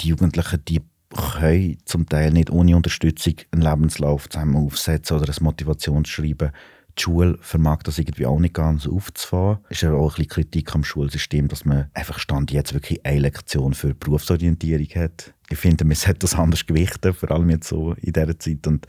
die 0.00 0.08
Jugendlichen, 0.08 0.64
die 0.66 0.80
können 1.10 1.78
zum 1.84 2.08
Teil 2.08 2.32
nicht 2.32 2.50
ohne 2.50 2.76
Unterstützung 2.76 3.34
einen 3.50 3.62
Lebenslauf 3.62 4.28
zusammen 4.28 4.56
aufsetzen 4.56 5.16
oder 5.16 5.28
ein 5.28 5.44
Motivationsschreiben. 5.44 6.52
Die 6.98 7.02
Schule 7.02 7.38
vermag 7.40 7.82
das 7.84 7.98
irgendwie 7.98 8.26
auch 8.26 8.38
nicht 8.38 8.54
ganz 8.54 8.86
aufzufahren. 8.86 9.58
Es 9.68 9.78
ist 9.78 9.82
ja 9.82 9.92
auch 9.92 10.10
ein 10.10 10.16
bisschen 10.16 10.28
Kritik 10.28 10.74
am 10.74 10.84
Schulsystem, 10.84 11.48
dass 11.48 11.64
man 11.64 11.88
einfach 11.94 12.18
Stand 12.18 12.50
jetzt 12.50 12.74
wirklich 12.74 13.04
eine 13.06 13.20
Lektion 13.20 13.74
für 13.74 13.94
Berufsorientierung 13.94 14.88
hat. 14.96 15.32
Ich 15.48 15.58
finde, 15.58 15.84
man 15.84 15.96
sollte 15.96 16.20
das 16.20 16.34
anders 16.34 16.66
gewichten, 16.66 17.14
vor 17.14 17.30
allem 17.30 17.50
jetzt 17.50 17.68
so 17.68 17.92
in 17.94 18.12
dieser 18.12 18.38
Zeit. 18.38 18.66
Und 18.66 18.86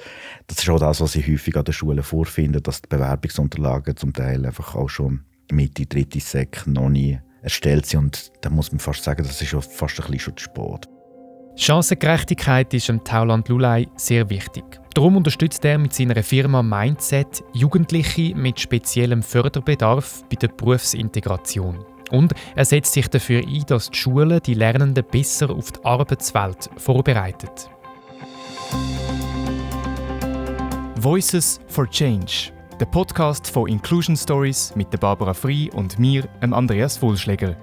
das 0.47 0.59
ist 0.59 0.69
auch 0.69 0.79
das, 0.79 0.99
was 0.99 1.15
ich 1.15 1.27
häufig 1.27 1.55
an 1.55 1.63
den 1.63 1.73
Schulen 1.73 2.03
vorfinde, 2.03 2.61
dass 2.61 2.81
die 2.81 2.89
Bewerbungsunterlagen 2.89 3.95
zum 3.95 4.13
Teil 4.13 4.45
einfach 4.45 4.75
auch 4.75 4.89
schon 4.89 5.21
Mitte, 5.51 5.85
dritte 5.85 6.19
Sek 6.19 6.65
noch 6.67 6.89
nie 6.89 7.19
erstellt 7.41 7.85
sind. 7.85 7.99
Und 7.99 8.31
da 8.41 8.49
muss 8.49 8.71
man 8.71 8.79
fast 8.79 9.03
sagen, 9.03 9.23
das 9.23 9.41
ist 9.41 9.49
schon 9.49 9.61
fast 9.61 9.99
ein 9.99 10.11
bisschen 10.11 10.19
schon 10.19 10.37
zu 10.37 11.00
Chancengerechtigkeit 11.61 12.73
ist 12.73 12.89
im 12.89 13.03
Tauland 13.03 13.47
Lulay 13.47 13.87
sehr 13.95 14.27
wichtig. 14.31 14.63
Darum 14.95 15.15
unterstützt 15.15 15.63
er 15.63 15.77
mit 15.77 15.93
seiner 15.93 16.23
Firma 16.23 16.63
Mindset 16.63 17.43
Jugendliche 17.53 18.33
mit 18.35 18.59
speziellem 18.59 19.21
Förderbedarf 19.21 20.23
bei 20.27 20.37
der 20.37 20.47
Berufsintegration. 20.47 21.85
Und 22.09 22.33
er 22.55 22.65
setzt 22.65 22.93
sich 22.93 23.07
dafür 23.09 23.43
ein, 23.47 23.63
dass 23.67 23.91
die 23.91 23.97
Schulen 23.99 24.39
die 24.43 24.55
Lernenden 24.55 25.05
besser 25.05 25.51
auf 25.51 25.71
die 25.71 25.85
Arbeitswelt 25.85 26.67
vorbereitet. 26.77 27.69
Voices 30.95 31.59
for 31.67 31.87
Change, 31.87 32.51
der 32.79 32.87
Podcast 32.87 33.47
von 33.47 33.67
Inclusion 33.67 34.17
Stories 34.17 34.73
mit 34.75 34.99
Barbara 34.99 35.35
Frei 35.35 35.69
und 35.73 35.99
mir, 35.99 36.27
Andreas 36.39 36.99
Wohlschläger. 37.03 37.55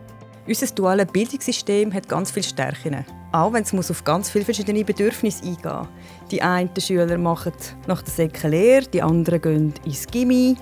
Unser 0.49 0.67
duales 0.69 1.07
Bildungssystem 1.13 1.93
hat 1.93 2.09
ganz 2.09 2.31
viele 2.31 2.45
Stärken. 2.45 3.05
Auch 3.33 3.53
wenn 3.53 3.65
es 3.65 3.91
auf 3.91 4.03
ganz 4.03 4.31
viele 4.31 4.47
verschiedene 4.47 4.83
Bedürfnisse 4.83 5.45
eingehen 5.45 5.61
muss. 5.63 5.89
Die 6.31 6.41
einen 6.41 6.71
Schüler 6.81 7.19
machen 7.19 7.53
nach 7.87 8.01
der 8.01 8.11
Säcke 8.11 8.49
Lehre, 8.49 8.87
die 8.87 9.03
anderen 9.03 9.43
gehen 9.43 9.75
ins 9.85 10.07
Gimmi. 10.07 10.57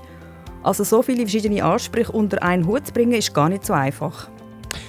Also 0.64 0.82
so 0.82 1.02
viele 1.02 1.20
verschiedene 1.20 1.62
Ansprüche 1.62 2.10
unter 2.10 2.42
einen 2.42 2.66
Hut 2.66 2.88
zu 2.88 2.92
bringen, 2.92 3.12
ist 3.12 3.32
gar 3.32 3.48
nicht 3.48 3.64
so 3.64 3.74
einfach. 3.74 4.28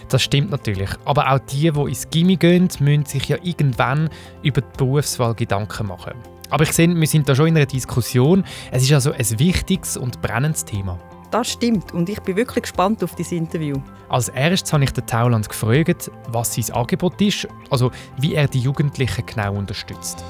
Das 0.10 0.24
stimmt 0.24 0.50
natürlich. 0.50 0.90
Aber 1.06 1.32
auch 1.32 1.40
die, 1.40 1.70
die 1.72 1.80
ins 1.80 2.10
Gimmi 2.10 2.36
gehen, 2.36 2.68
müssen 2.80 3.06
sich 3.06 3.30
ja 3.30 3.38
irgendwann 3.44 4.10
über 4.42 4.62
die 4.62 4.78
Berufswahl 4.78 5.36
Gedanken 5.36 5.90
machen. 5.90 6.14
Aber 6.50 6.64
ich 6.64 6.72
sehe, 6.72 6.88
wir 6.88 7.08
sind 7.08 7.30
da 7.30 7.36
schon 7.36 7.50
in 7.50 7.58
einer 7.58 7.68
Diskussion. 7.68 8.44
Es 8.72 8.82
ist 8.82 8.94
also 8.94 9.12
ein 9.12 9.40
wichtiges 9.40 9.96
und 9.96 10.24
brennendes 10.24 10.66
Thema. 10.66 10.98
Das 11.30 11.52
stimmt 11.52 11.94
und 11.94 12.08
ich 12.08 12.22
bin 12.22 12.38
wirklich 12.38 12.64
gespannt 12.64 13.04
auf 13.04 13.16
dieses 13.16 13.34
Interview. 13.34 13.76
Als 14.08 14.30
erstes 14.30 14.72
habe 14.72 14.86
ich 14.86 14.92
den 14.92 15.06
Tauland 15.06 15.50
gefragt, 15.50 16.10
was 16.30 16.56
sein 16.56 16.74
Angebot 16.74 17.20
ist, 17.22 17.48
also 17.70 17.92
wie 18.18 18.36
er 18.36 18.48
die 18.48 18.60
Jugendlichen 18.60 19.26
genau 19.26 19.56
unterstützt. 19.56 20.24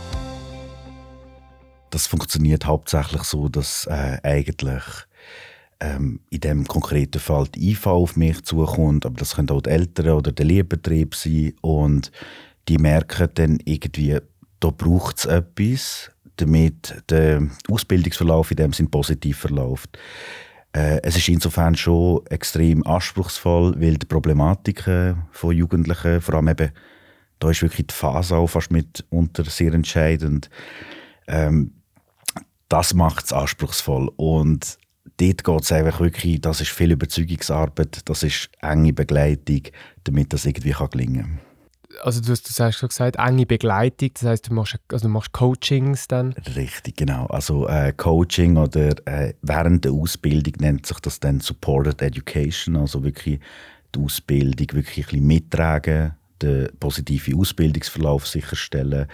Das 1.92 2.08
funktioniert 2.08 2.66
hauptsächlich 2.66 3.24
so, 3.24 3.48
dass 3.48 3.86
äh, 3.86 4.18
eigentlich 4.24 4.84
ähm, 5.80 6.20
in 6.32 6.40
dem 6.40 6.68
konkreten 6.68 7.20
Fall 7.20 7.48
die 7.48 7.72
IV 7.72 7.88
auf 7.88 8.16
mich 8.16 8.44
zukommt, 8.44 9.06
aber 9.06 9.16
das 9.18 9.36
können 9.36 9.52
auch 9.52 9.62
die 9.62 9.70
Eltern 9.70 10.10
oder 10.10 10.32
der 10.32 10.46
Lehrbetrieb 10.46 11.14
sein 11.14 11.54
und 11.62 12.12
die 12.68 12.80
merken 12.80 13.30
dann 13.36 13.60
irgendwie, 13.66 14.18
da 14.60 14.72
braucht 14.72 15.20
es 15.20 15.26
etwas, 15.26 16.12
damit 16.38 17.04
der 17.10 17.48
Ausbildungsverlauf 17.70 18.50
in 18.52 18.58
dem 18.58 18.74
Sinn 18.74 18.90
positiv 18.90 19.38
verläuft. 19.38 19.98
Äh, 20.74 21.02
es 21.04 21.16
ist 21.18 21.30
insofern 21.30 21.76
schon 21.76 22.26
extrem 22.28 22.86
anspruchsvoll, 22.86 23.80
weil 23.80 23.98
die 23.98 24.06
Problematiken 24.06 25.24
von 25.32 25.56
Jugendlichen, 25.56 26.22
vor 26.22 26.36
allem 26.36 26.50
eben, 26.50 26.72
da 27.40 27.50
ist 27.50 27.62
wirklich 27.62 27.88
die 27.88 27.94
Phase 27.94 28.36
auch 28.36 28.48
fast 28.48 28.72
mitunter 28.72 29.46
sehr 29.46 29.74
entscheidend. 29.74 30.50
Ähm, 31.28 31.74
das 32.70 32.94
macht 32.94 33.26
es 33.26 33.34
anspruchsvoll 33.34 34.12
und 34.18 34.78
dort 35.18 35.44
geht 35.44 35.62
es 35.62 35.72
einfach 35.72 36.00
wirklich, 36.00 36.42
das 36.42 36.62
ist 36.62 36.72
viel 36.72 36.92
Überzeugungsarbeit, 36.92 38.02
das 38.06 38.24
ist 38.24 38.50
enge 38.62 38.94
Begleitung, 38.94 39.62
damit 40.04 40.34
das 40.34 40.46
irgendwie 40.46 40.72
kann 40.72 40.90
gelingen 40.90 41.40
kann 41.40 41.47
also 42.02 42.22
du 42.22 42.32
hast, 42.32 42.48
du 42.48 42.64
hast 42.64 42.78
schon 42.78 42.90
gesagt, 42.90 43.18
enge 43.18 43.46
Begleitung, 43.46 44.10
das 44.14 44.24
heißt, 44.24 44.50
du 44.50 44.54
machst, 44.54 44.80
also 44.92 45.08
du 45.08 45.14
machst 45.14 45.32
Coachings 45.32 46.08
dann? 46.08 46.34
Richtig, 46.56 46.98
genau. 46.98 47.26
Also 47.28 47.68
äh, 47.68 47.94
Coaching 47.94 48.58
oder 48.58 48.90
äh, 49.08 49.34
während 49.42 49.86
der 49.86 49.92
Ausbildung 49.92 50.54
nennt 50.60 50.86
sich 50.86 51.00
das 51.00 51.20
dann 51.20 51.40
Supported 51.40 52.02
Education, 52.02 52.76
also 52.76 53.04
wirklich 53.04 53.40
die 53.96 54.00
Ausbildung 54.00 54.68
wirklich 54.74 55.14
ein 55.14 55.26
mittragen, 55.26 56.16
den 56.42 56.70
positiven 56.80 57.40
Ausbildungsverlauf 57.40 58.28
sicherstellen 58.28 59.08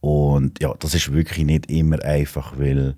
und 0.00 0.60
ja, 0.62 0.74
das 0.78 0.94
ist 0.94 1.12
wirklich 1.12 1.44
nicht 1.44 1.70
immer 1.70 2.02
einfach, 2.02 2.58
weil 2.58 2.94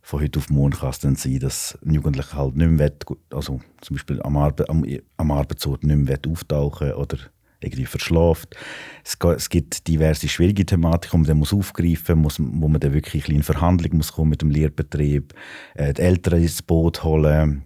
von 0.00 0.22
heute 0.22 0.38
auf 0.38 0.48
morgen 0.48 0.72
kann 0.72 0.90
es 0.90 0.98
dann 1.00 1.16
sein, 1.16 1.38
dass 1.38 1.78
ein 1.84 1.92
Jugendlicher 1.92 2.38
halt 2.38 2.56
nicht 2.56 2.70
mehr 2.70 2.90
will, 2.90 3.16
also 3.30 3.60
zum 3.82 3.96
Beispiel 3.96 4.22
am, 4.22 4.36
Arbe 4.38 4.68
am, 4.68 4.84
am 5.18 5.30
Arbeitsort 5.30 5.84
nicht 5.84 5.96
mehr 5.96 6.18
auftauchen 6.26 6.92
oder 6.92 7.18
irgendwie 7.60 7.86
verschlaft. 7.86 8.56
Es, 9.04 9.48
gibt 9.48 9.88
diverse 9.88 10.28
schwierige 10.28 10.64
Thematiken, 10.64 11.18
die 11.18 11.22
man 11.22 11.28
dann 11.28 11.38
muss 11.38 11.52
aufgreifen 11.52 12.18
muss, 12.20 12.38
wo 12.38 12.68
man 12.68 12.80
dann 12.80 12.94
wirklich 12.94 13.28
in 13.28 13.42
Verhandlung 13.42 13.96
muss 13.96 14.12
kommen 14.12 14.30
mit 14.30 14.42
dem 14.42 14.50
Lehrbetrieb, 14.50 15.34
äh, 15.74 15.92
die 15.92 16.02
Eltern 16.02 16.40
ins 16.40 16.62
Boot 16.62 17.02
holen 17.04 17.64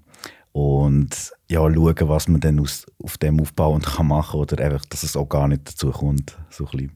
und 0.53 1.33
ja, 1.49 1.61
schauen, 1.61 2.09
was 2.09 2.29
man 2.29 2.41
dann 2.41 2.61
aus, 2.61 2.87
auf 3.03 3.19
dem 3.19 3.41
aufbauen 3.41 3.83
kann 3.83 4.09
machen 4.09 4.41
oder 4.41 4.65
einfach, 4.65 4.85
dass 4.87 5.03
es 5.03 5.17
auch 5.17 5.29
gar 5.29 5.49
nicht 5.49 5.69
dazu 5.69 5.91
kommt. 5.91 6.37
So 6.51 6.67
ein 6.73 6.93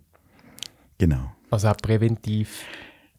Genau. 0.98 1.32
Also 1.50 1.68
auch 1.68 1.76
präventiv 1.76 2.64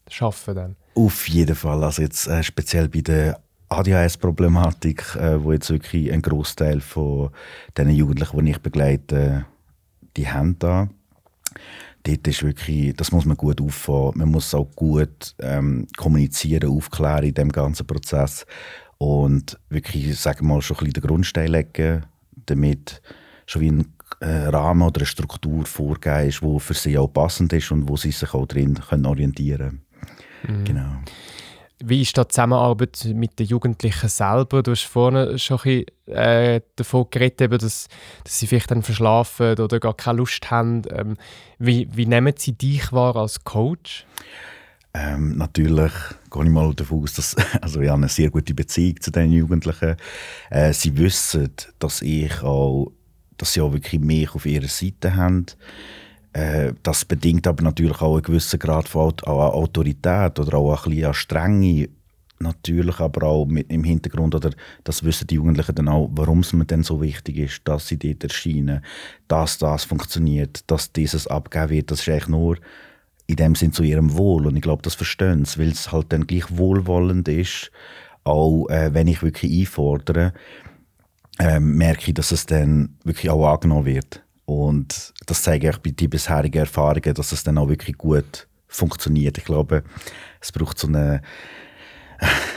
schaffen 0.08 0.54
dann? 0.54 0.76
Auf 0.94 1.28
jeden 1.28 1.54
Fall. 1.54 1.82
Also 1.84 2.02
jetzt 2.02 2.26
äh, 2.26 2.42
speziell 2.42 2.88
bei 2.88 3.00
der 3.00 3.40
ADHS-Problematik, 3.68 5.16
äh, 5.16 5.42
wo 5.42 5.52
jetzt 5.52 5.70
wirklich 5.70 6.12
ein 6.12 6.22
Großteil 6.22 6.80
von 6.80 7.30
den 7.76 7.90
Jugendlichen, 7.90 8.44
die 8.44 8.50
ich 8.52 8.58
begleite, 8.58 9.46
die 10.18 10.28
haben 10.28 10.58
da. 10.58 10.88
Dort 12.02 12.28
ist 12.28 12.42
wirklich, 12.42 12.94
das 12.96 13.12
muss 13.12 13.24
man 13.24 13.36
gut 13.36 13.60
auffahren. 13.60 14.18
Man 14.18 14.30
muss 14.30 14.54
auch 14.54 14.70
gut 14.74 15.34
ähm, 15.40 15.86
kommunizieren, 15.96 16.70
aufklären 16.70 17.24
in 17.24 17.34
dem 17.34 17.50
ganzen 17.50 17.86
Prozess 17.86 18.46
und 18.98 19.58
wirklich, 19.68 20.18
sagen 20.18 20.40
wir 20.40 20.54
mal, 20.54 20.62
schon 20.62 20.76
ein 20.76 20.84
bisschen 20.84 20.94
den 20.94 21.02
Grundstein 21.02 21.50
legen, 21.52 22.06
damit 22.46 23.00
schon 23.46 23.62
wie 23.62 23.70
ein 23.70 23.94
äh, 24.20 24.48
Rahmen 24.48 24.82
oder 24.82 25.00
eine 25.00 25.06
Struktur 25.06 25.64
vorgegeben 25.66 26.28
ist, 26.28 26.40
die 26.42 26.60
für 26.60 26.74
sie 26.74 26.98
auch 26.98 27.08
passend 27.08 27.52
ist 27.52 27.70
und 27.70 27.88
wo 27.88 27.96
sie 27.96 28.10
sich 28.10 28.34
auch 28.34 28.46
drin 28.46 28.74
können 28.74 29.06
orientieren 29.06 29.82
können. 30.42 30.60
Mhm. 30.60 30.64
Genau. 30.64 31.02
Wie 31.80 32.02
ist 32.02 32.16
die 32.16 32.26
Zusammenarbeit 32.26 33.06
mit 33.14 33.38
den 33.38 33.46
Jugendlichen 33.46 34.08
selber? 34.08 34.62
Du 34.62 34.72
hast 34.72 34.82
vorhin 34.82 35.38
schon 35.38 35.58
ein 35.58 35.84
bisschen, 36.06 36.16
äh, 36.16 36.60
davon 36.74 37.06
geredet, 37.10 37.52
dass, 37.62 37.88
dass 38.24 38.38
sie 38.38 38.46
vielleicht 38.48 38.70
dann 38.70 38.82
verschlafen 38.82 39.58
oder 39.58 39.78
gar 39.78 39.94
keine 39.94 40.18
Lust 40.18 40.50
haben. 40.50 40.82
Ähm, 40.90 41.16
wie, 41.58 41.88
wie 41.92 42.06
nehmen 42.06 42.34
sie 42.36 42.52
dich 42.52 42.92
wahr 42.92 43.14
als 43.16 43.44
Coach? 43.44 44.06
Ähm, 44.94 45.36
natürlich 45.36 45.92
gehe 46.30 46.44
ich 46.44 46.50
mal 46.50 46.74
davon 46.74 47.02
aus, 47.02 47.12
dass 47.14 47.36
also 47.60 47.80
ich 47.80 47.90
eine 47.90 48.08
sehr 48.08 48.30
gute 48.30 48.54
Beziehung 48.54 49.00
zu 49.00 49.10
den 49.10 49.30
Jugendlichen. 49.30 49.96
Äh, 50.50 50.72
sie 50.72 50.96
wissen, 50.96 51.50
dass 51.78 52.02
ich 52.02 52.42
auch, 52.42 52.90
dass 53.36 53.52
sie 53.52 53.60
auch 53.60 53.72
wirklich 53.72 54.00
mich 54.00 54.34
auf 54.34 54.46
ihrer 54.46 54.66
Seite 54.66 55.14
haben. 55.14 55.46
Äh, 56.38 56.74
das 56.84 57.04
bedingt 57.04 57.46
aber 57.48 57.64
natürlich 57.64 58.00
auch 58.00 58.14
einen 58.14 58.22
gewissen 58.22 58.60
Grad 58.60 58.88
von 58.88 59.12
Autorität 59.24 60.38
oder 60.38 60.58
auch 60.58 60.86
ein 60.86 60.90
bisschen 60.90 61.06
an 61.06 61.14
Strenge. 61.14 61.88
Natürlich 62.40 63.00
aber 63.00 63.26
auch 63.26 63.46
mit 63.46 63.72
im 63.72 63.82
Hintergrund, 63.82 64.36
oder 64.36 64.50
das 64.84 65.02
wissen 65.02 65.26
die 65.26 65.34
Jugendlichen 65.34 65.74
dann 65.74 65.88
auch, 65.88 66.08
warum 66.12 66.40
es 66.40 66.52
mir 66.52 66.64
denn 66.64 66.84
so 66.84 67.02
wichtig 67.02 67.36
ist, 67.38 67.62
dass 67.64 67.88
sie 67.88 67.98
dort 67.98 68.22
erscheinen, 68.22 68.84
dass 69.26 69.58
das 69.58 69.82
funktioniert, 69.82 70.62
dass 70.68 70.92
dieses 70.92 71.26
abgegeben 71.26 71.70
wird. 71.70 71.90
Das 71.90 72.00
ist 72.00 72.08
eigentlich 72.08 72.28
nur 72.28 72.56
in 73.26 73.34
dem 73.34 73.56
Sinn 73.56 73.72
zu 73.72 73.82
ihrem 73.82 74.16
Wohl. 74.16 74.46
Und 74.46 74.54
ich 74.54 74.62
glaube, 74.62 74.82
das 74.82 74.94
verstehen 74.94 75.44
sie, 75.44 75.58
weil 75.58 75.72
es 75.72 75.90
halt 75.90 76.12
dann 76.12 76.28
gleich 76.28 76.56
wohlwollend 76.56 77.26
ist, 77.26 77.72
auch 78.22 78.68
äh, 78.68 78.94
wenn 78.94 79.08
ich 79.08 79.20
wirklich 79.24 79.60
einfordere, 79.60 80.32
äh, 81.40 81.58
merke 81.58 82.08
ich, 82.08 82.14
dass 82.14 82.30
es 82.30 82.46
dann 82.46 82.96
wirklich 83.02 83.30
auch 83.30 83.52
angenommen 83.52 83.86
wird. 83.86 84.22
Und 84.48 85.12
das 85.26 85.42
zeige 85.42 85.68
ich 85.68 85.76
bei 85.76 85.90
den 85.90 86.08
bisherigen 86.08 86.60
Erfahrungen, 86.60 87.12
dass 87.12 87.32
es 87.32 87.44
dann 87.44 87.58
auch 87.58 87.68
wirklich 87.68 87.98
gut 87.98 88.48
funktioniert. 88.66 89.36
Ich 89.36 89.44
glaube, 89.44 89.84
es 90.40 90.52
braucht 90.52 90.78
so 90.78 90.88
eine, 90.88 91.20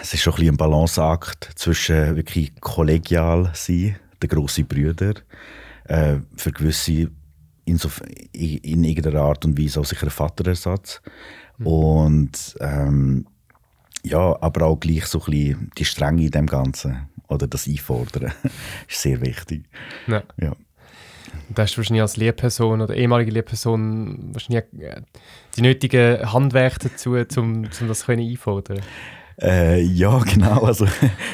es 0.01 0.13
ist 0.13 0.21
schon 0.21 0.31
ein, 0.31 0.37
bisschen 0.37 0.53
ein 0.53 0.57
Balanceakt 0.57 1.51
zwischen 1.55 2.15
wirklich 2.15 2.55
kollegial 2.61 3.51
sein, 3.53 3.97
der 4.21 4.29
grossen 4.29 4.67
Brüder, 4.67 5.15
äh, 5.83 6.19
für 6.37 6.53
gewisse 6.53 7.11
in, 7.65 7.77
so, 7.77 7.89
in, 8.31 8.57
in, 8.59 8.83
irgendeiner 8.85 9.23
Art 9.23 9.43
und 9.43 9.59
Weise 9.59 9.81
auch 9.81 9.85
sicher 9.85 10.07
ein 10.07 10.11
Vaterersatz. 10.11 11.01
Mhm. 11.57 11.67
Und 11.67 12.55
ähm, 12.61 13.27
ja, 14.03 14.41
aber 14.41 14.65
auch 14.65 14.79
gleich 14.79 15.07
so 15.07 15.19
ein 15.19 15.25
bisschen 15.25 15.71
die 15.77 15.85
Strenge 15.85 16.23
in 16.23 16.31
dem 16.31 16.47
Ganzen 16.47 17.09
oder 17.27 17.47
das 17.47 17.67
Einfordern 17.67 18.31
ist 18.87 19.01
sehr 19.01 19.19
wichtig. 19.19 19.65
Ja. 20.07 20.23
ja. 20.37 20.55
Da 21.53 21.63
hast 21.63 21.73
du 21.73 21.77
wahrscheinlich 21.77 22.01
als 22.01 22.17
Lehrperson 22.17 22.81
oder 22.81 22.95
ehemalige 22.95 23.31
Lehrperson 23.31 24.29
wahrscheinlich 24.33 24.63
äh, 24.79 25.01
die 25.55 25.61
nötigen 25.61 26.31
Handwerke 26.31 26.89
dazu, 26.89 27.11
um, 27.11 27.63
um 27.79 27.87
das 27.87 28.05
können 28.05 28.27
einfordern 28.27 28.81
äh, 29.41 29.81
ja, 29.81 30.19
genau. 30.19 30.65
Also, 30.65 30.85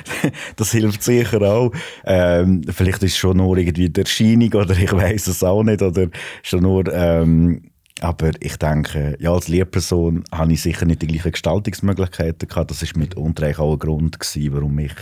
das 0.56 0.72
hilft 0.72 1.04
sicher 1.04 1.42
auch. 1.42 1.74
Ähm, 2.06 2.62
vielleicht 2.70 3.04
ist 3.04 3.14
es 3.14 3.18
schon 3.18 3.38
nur 3.38 3.58
irgendwie 3.58 3.90
die 3.90 4.00
Erscheinung 4.00 4.54
oder 4.54 4.78
ich 4.78 4.94
weiß 4.94 5.28
es 5.28 5.44
auch 5.44 5.64
nicht. 5.64 5.82
Oder 5.82 6.08
schon 6.42 6.62
nur, 6.62 6.88
ähm, 6.94 7.64
aber 8.00 8.32
ich 8.40 8.58
denke, 8.58 9.18
ja, 9.20 9.34
als 9.34 9.48
Lehrperson 9.48 10.24
habe 10.32 10.54
ich 10.54 10.62
sicher 10.62 10.86
nicht 10.86 11.02
die 11.02 11.08
gleichen 11.08 11.32
Gestaltungsmöglichkeiten 11.32 12.48
gehabt. 12.48 12.72
Das 12.72 12.82
war 12.82 13.00
mitunter 13.00 13.60
auch 13.60 13.74
ein 13.74 13.80
Grund, 13.80 14.20
gewesen, 14.20 14.54
warum 14.54 14.80
ich 14.80 14.94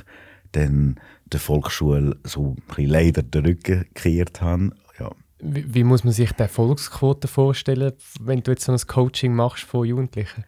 dann 0.53 0.95
der 1.25 1.39
Volksschule 1.39 2.17
so 2.23 2.55
ein 2.57 2.63
bisschen 2.67 2.89
leider 2.89 3.23
den 3.23 3.45
Rücken 3.45 3.85
gekehrt 3.93 4.41
habe. 4.41 4.71
Ja. 4.99 5.11
Wie, 5.39 5.73
wie, 5.73 5.83
muss 5.83 6.03
man 6.03 6.13
sich 6.13 6.31
die 6.31 6.41
Erfolgsquote 6.41 7.27
vorstellen, 7.27 7.93
wenn 8.21 8.41
du 8.41 8.51
jetzt 8.51 8.65
so 8.65 8.71
ein 8.71 8.79
Coaching 8.87 9.33
machst 9.33 9.63
von 9.63 9.85
Jugendlichen? 9.85 10.45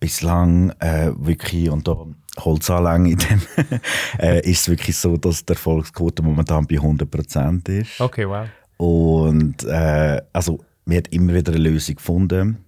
Bislang 0.00 0.70
äh, 0.78 1.12
wirklich, 1.16 1.68
und 1.70 1.86
da 1.86 2.06
Holzanlänge 2.38 3.10
in 3.10 3.18
dem, 3.18 3.40
äh, 4.18 4.40
ist 4.48 4.60
es 4.60 4.68
wirklich 4.68 4.96
so, 4.96 5.16
dass 5.16 5.44
die 5.44 5.52
Erfolgsquote 5.52 6.22
momentan 6.22 6.66
bei 6.66 6.76
100% 6.76 7.68
ist. 7.68 8.00
Okay, 8.00 8.28
wow. 8.28 8.48
Und 8.76 9.64
äh, 9.64 10.22
also, 10.32 10.64
man 10.84 10.98
hat 10.98 11.08
immer 11.08 11.34
wieder 11.34 11.52
eine 11.52 11.62
Lösung 11.62 11.96
gefunden. 11.96 12.64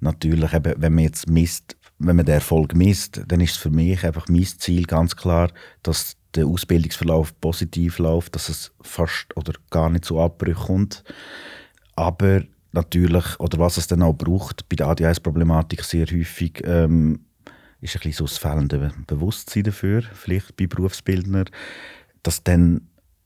Natürlich, 0.00 0.52
eben, 0.52 0.74
wenn 0.76 0.94
man 0.94 1.04
jetzt 1.04 1.28
misst, 1.28 1.76
wenn 1.98 2.16
man 2.16 2.26
den 2.26 2.34
Erfolg 2.34 2.74
misst, 2.74 3.22
dann 3.28 3.40
ist 3.40 3.52
es 3.52 3.56
für 3.56 3.70
mich 3.70 4.04
einfach 4.04 4.28
mein 4.28 4.44
Ziel 4.44 4.84
ganz 4.84 5.14
klar, 5.14 5.50
dass 5.82 6.16
der 6.34 6.46
Ausbildungsverlauf 6.46 7.38
positiv 7.40 7.98
läuft, 7.98 8.34
dass 8.34 8.48
es 8.48 8.72
fast 8.80 9.36
oder 9.36 9.52
gar 9.70 9.90
nicht 9.90 10.04
zu 10.04 10.20
Abbrüchen 10.20 10.66
kommt. 10.66 11.04
Aber 11.96 12.42
natürlich, 12.72 13.38
oder 13.40 13.58
was 13.58 13.76
es 13.76 13.86
dann 13.86 14.02
auch 14.02 14.14
braucht, 14.14 14.68
bei 14.68 14.76
der 14.76 14.88
ADHS-Problematik 14.88 15.82
sehr 15.84 16.06
häufig, 16.06 16.62
ähm, 16.64 17.20
ist 17.80 17.96
ein 17.96 18.00
bisschen 18.00 18.12
so 18.12 18.24
das 18.24 18.38
fehlende 18.38 18.92
Bewusstsein 19.06 19.64
dafür, 19.64 20.02
vielleicht 20.12 20.56
bei 20.56 20.66
Berufsbildnern, 20.66 21.46
dass 22.22 22.44
dann 22.44 22.82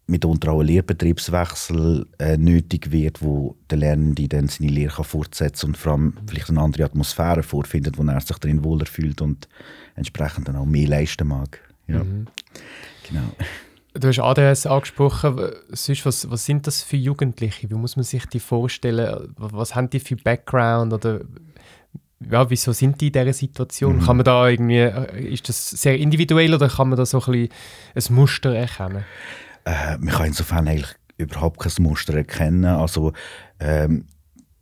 mitunter 0.07 0.53
auch 0.53 0.61
ein 0.61 0.67
Lehrbetriebswechsel 0.67 2.07
äh, 2.19 2.37
nötig 2.37 2.93
wird, 2.93 3.23
wo 3.23 3.57
der 3.71 3.79
Lernende 3.79 4.29
dann 4.29 4.49
seine 4.49 4.71
Lehre 4.71 4.97
kann 4.97 5.05
fortsetzen 5.05 5.67
und 5.67 5.77
vor 5.77 5.93
allem 5.93 6.15
vielleicht 6.27 6.51
eine 6.51 6.61
andere 6.61 6.85
Atmosphäre 6.85 7.43
vorfindet, 7.43 7.97
wo 7.97 8.05
er 8.05 8.21
sich 8.21 8.39
darin 8.39 8.65
wohler 8.65 8.87
fühlt 8.87 9.23
und 9.23 9.49
entsprechend 9.95 10.49
dann 10.49 10.57
auch 10.57 10.67
mehr 10.67 10.89
leisten 10.89 11.29
mag. 11.29 11.59
Ja. 11.87 12.05
Mhm. 12.05 12.27
Genau. 13.09 13.31
Du 13.95 14.09
hast 14.09 14.19
ADS 14.19 14.67
angesprochen. 14.67 15.53
Sonst, 15.71 16.05
was, 16.05 16.29
was 16.29 16.45
sind 16.45 16.67
das 16.67 16.83
für 16.83 16.97
Jugendliche? 16.97 17.71
Wie 17.71 17.75
muss 17.75 17.95
man 17.97 18.05
sich 18.05 18.27
die 18.27 18.41
vorstellen? 18.41 19.33
Was 19.37 19.77
haben 19.77 19.89
die 19.89 20.01
für 20.01 20.17
Background? 20.17 20.93
Oder 20.93 21.21
ja, 22.31 22.51
wieso 22.51 22.73
sind 22.73 23.01
die 23.01 23.09
in 23.09 23.13
dieser 23.13 23.33
Situation? 23.33 23.97
Mhm. 23.97 24.01
Kann 24.03 24.17
man 24.17 24.25
da 24.25 24.49
irgendwie, 24.49 24.81
ist 25.29 25.49
das 25.49 25.71
sehr 25.71 25.97
individuell 25.97 26.55
oder 26.55 26.69
kann 26.69 26.89
man 26.89 26.99
da 26.99 27.07
so 27.07 27.21
ein, 27.21 27.49
bisschen 27.95 28.13
ein 28.13 28.15
Muster 28.17 28.55
erkennen? 28.55 29.05
Äh, 29.65 29.99
man 29.99 30.15
kann 30.15 30.27
insofern 30.27 30.67
eigentlich 30.67 30.95
überhaupt 31.17 31.61
kein 31.61 31.73
Muster 31.83 32.15
erkennen. 32.15 32.65
Also 32.65 33.13
ähm, 33.61 34.07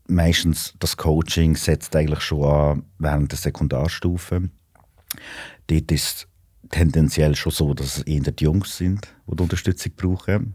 meistens 0.08 0.74
das 0.78 0.96
Coaching 0.96 1.56
setzt 1.56 1.96
eigentlich 1.96 2.20
schon 2.20 2.44
an 2.44 2.82
während 2.98 3.32
der 3.32 3.38
Sekundarstufe. 3.38 4.50
Dort 5.68 5.92
ist 5.92 6.28
tendenziell 6.70 7.34
schon 7.34 7.52
so, 7.52 7.74
dass 7.74 7.98
es 7.98 8.02
eher 8.04 8.20
die 8.20 8.44
Jungs 8.44 8.76
sind, 8.76 9.08
die, 9.26 9.36
die 9.36 9.42
Unterstützung 9.42 9.92
brauchen. 9.96 10.54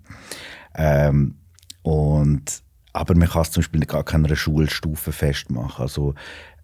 Ähm, 0.75 1.36
und, 1.81 2.63
aber 2.94 3.15
man 3.15 3.30
kann 3.30 3.44
es 3.44 3.51
zum 3.51 3.62
Beispiel 3.62 3.86
gar 3.86 4.04
keiner 4.04 4.36
Schulstufe 4.36 5.12
festmachen. 5.12 5.83
Also, 5.83 6.15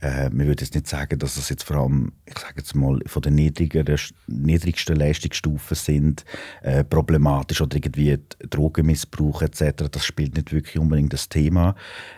äh, 0.02 0.30
man 0.30 0.48
würde 0.48 0.64
jetzt 0.64 0.76
nicht 0.76 0.88
sagen, 0.88 1.18
dass 1.18 1.38
es 1.38 1.48
jetzt 1.48 1.64
vor 1.64 1.78
allem, 1.78 2.12
ich 2.26 2.38
sage 2.38 2.56
jetzt 2.58 2.76
mal, 2.76 3.00
von 3.06 3.22
den 3.22 3.36
niedrigeren, 3.36 3.98
niedrigsten 4.28 4.98
Leistungsstufen 4.98 5.76
sind, 5.76 6.26
äh, 6.62 6.84
problematisch 6.84 7.62
oder 7.62 7.78
irgendwie 7.78 8.20
Drogenmissbrauch 8.50 9.42
etc. 9.44 9.86
Das 9.90 10.06
spielt 10.06 10.36
nicht 10.36 10.52
wirklich 10.52 10.78
unbedingt 10.78 11.14
das 11.14 11.30
Thema. 11.30 11.76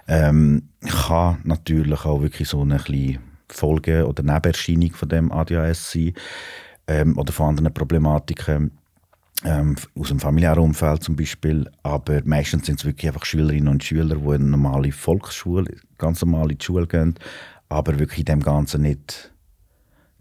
Ähm, 0.07 0.69
kann 0.81 1.41
natürlich 1.43 2.05
auch 2.05 2.21
wirklich 2.21 2.49
so 2.49 2.61
eine 2.61 2.79
Folge 3.49 4.07
oder 4.07 4.23
Nebenerscheinung 4.23 4.93
von 4.93 5.09
dem 5.09 5.31
ADHS 5.31 5.91
sein 5.91 6.13
ähm, 6.87 7.17
oder 7.17 7.33
von 7.33 7.49
anderen 7.49 7.73
Problematiken 7.73 8.71
ähm, 9.43 9.75
aus 9.97 10.09
dem 10.09 10.19
familiären 10.19 10.63
Umfeld 10.63 11.03
zum 11.03 11.15
Beispiel. 11.15 11.69
Aber 11.83 12.21
meistens 12.25 12.65
sind 12.65 12.79
es 12.79 12.85
wirklich 12.85 13.07
einfach 13.07 13.25
Schülerinnen 13.25 13.67
und 13.67 13.83
Schüler, 13.83 14.15
die 14.15 14.25
in 14.25 14.33
eine 14.33 14.45
normale 14.45 14.91
Volksschule, 14.91 15.75
ganz 15.97 16.21
normal 16.21 16.51
in 16.51 16.57
die 16.57 16.65
Schule 16.65 16.87
gehen, 16.87 17.15
aber 17.69 17.99
wirklich 17.99 18.19
in 18.19 18.25
dem 18.25 18.41
Ganzen 18.41 18.81
nicht 18.81 19.31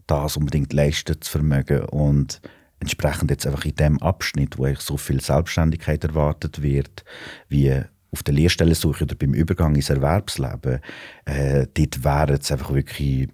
das 0.07 0.37
unbedingt 0.37 0.73
leisten 0.73 1.19
zu 1.19 1.31
vermögen 1.31 1.81
und 1.85 2.41
entsprechend 2.79 3.31
jetzt 3.31 3.47
einfach 3.47 3.65
in 3.65 3.75
dem 3.75 4.01
Abschnitt, 4.01 4.57
wo 4.59 4.71
so 4.75 4.97
viel 4.97 5.21
Selbstständigkeit 5.21 6.03
erwartet 6.03 6.61
wird, 6.61 7.03
wie 7.49 7.81
auf 8.11 8.23
der 8.23 8.33
Lehrstellensuche 8.33 9.03
oder 9.03 9.15
beim 9.15 9.33
Übergang 9.33 9.75
ins 9.75 9.89
Erwerbsleben, 9.89 10.79
äh, 11.25 11.67
dort 11.73 12.03
wären 12.03 12.39
es 12.39 12.51
einfach 12.51 12.73
wirklich 12.73 13.29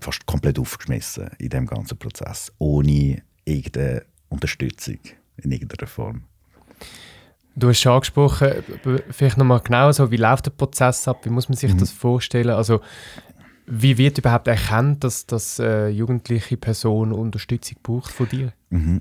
fast 0.00 0.26
komplett 0.26 0.58
aufgeschmissen 0.58 1.30
in 1.38 1.50
dem 1.50 1.66
ganzen 1.66 1.98
Prozess, 1.98 2.52
ohne 2.58 3.22
irgendeine 3.44 4.04
Unterstützung 4.28 4.98
in 5.38 5.52
irgendeiner 5.52 5.88
Form. 5.88 6.24
Du 7.56 7.68
hast 7.68 7.80
schon 7.80 7.92
angesprochen, 7.92 8.62
vielleicht 9.10 9.36
nochmal 9.36 9.60
genau 9.60 9.90
so, 9.92 10.10
wie 10.10 10.16
läuft 10.16 10.46
der 10.46 10.52
Prozess 10.52 11.06
ab, 11.08 11.24
wie 11.24 11.30
muss 11.30 11.48
man 11.48 11.56
sich 11.56 11.74
mhm. 11.74 11.78
das 11.78 11.90
vorstellen? 11.90 12.50
Also 12.50 12.80
wie 13.66 13.98
wird 13.98 14.18
überhaupt 14.18 14.48
erkannt, 14.48 15.04
dass 15.04 15.26
das 15.26 15.58
äh, 15.58 15.88
jugendliche 15.88 16.56
Person 16.56 17.12
Unterstützung 17.12 17.78
braucht 17.82 18.10
von 18.10 18.28
dir? 18.28 18.52
Mhm. 18.70 19.00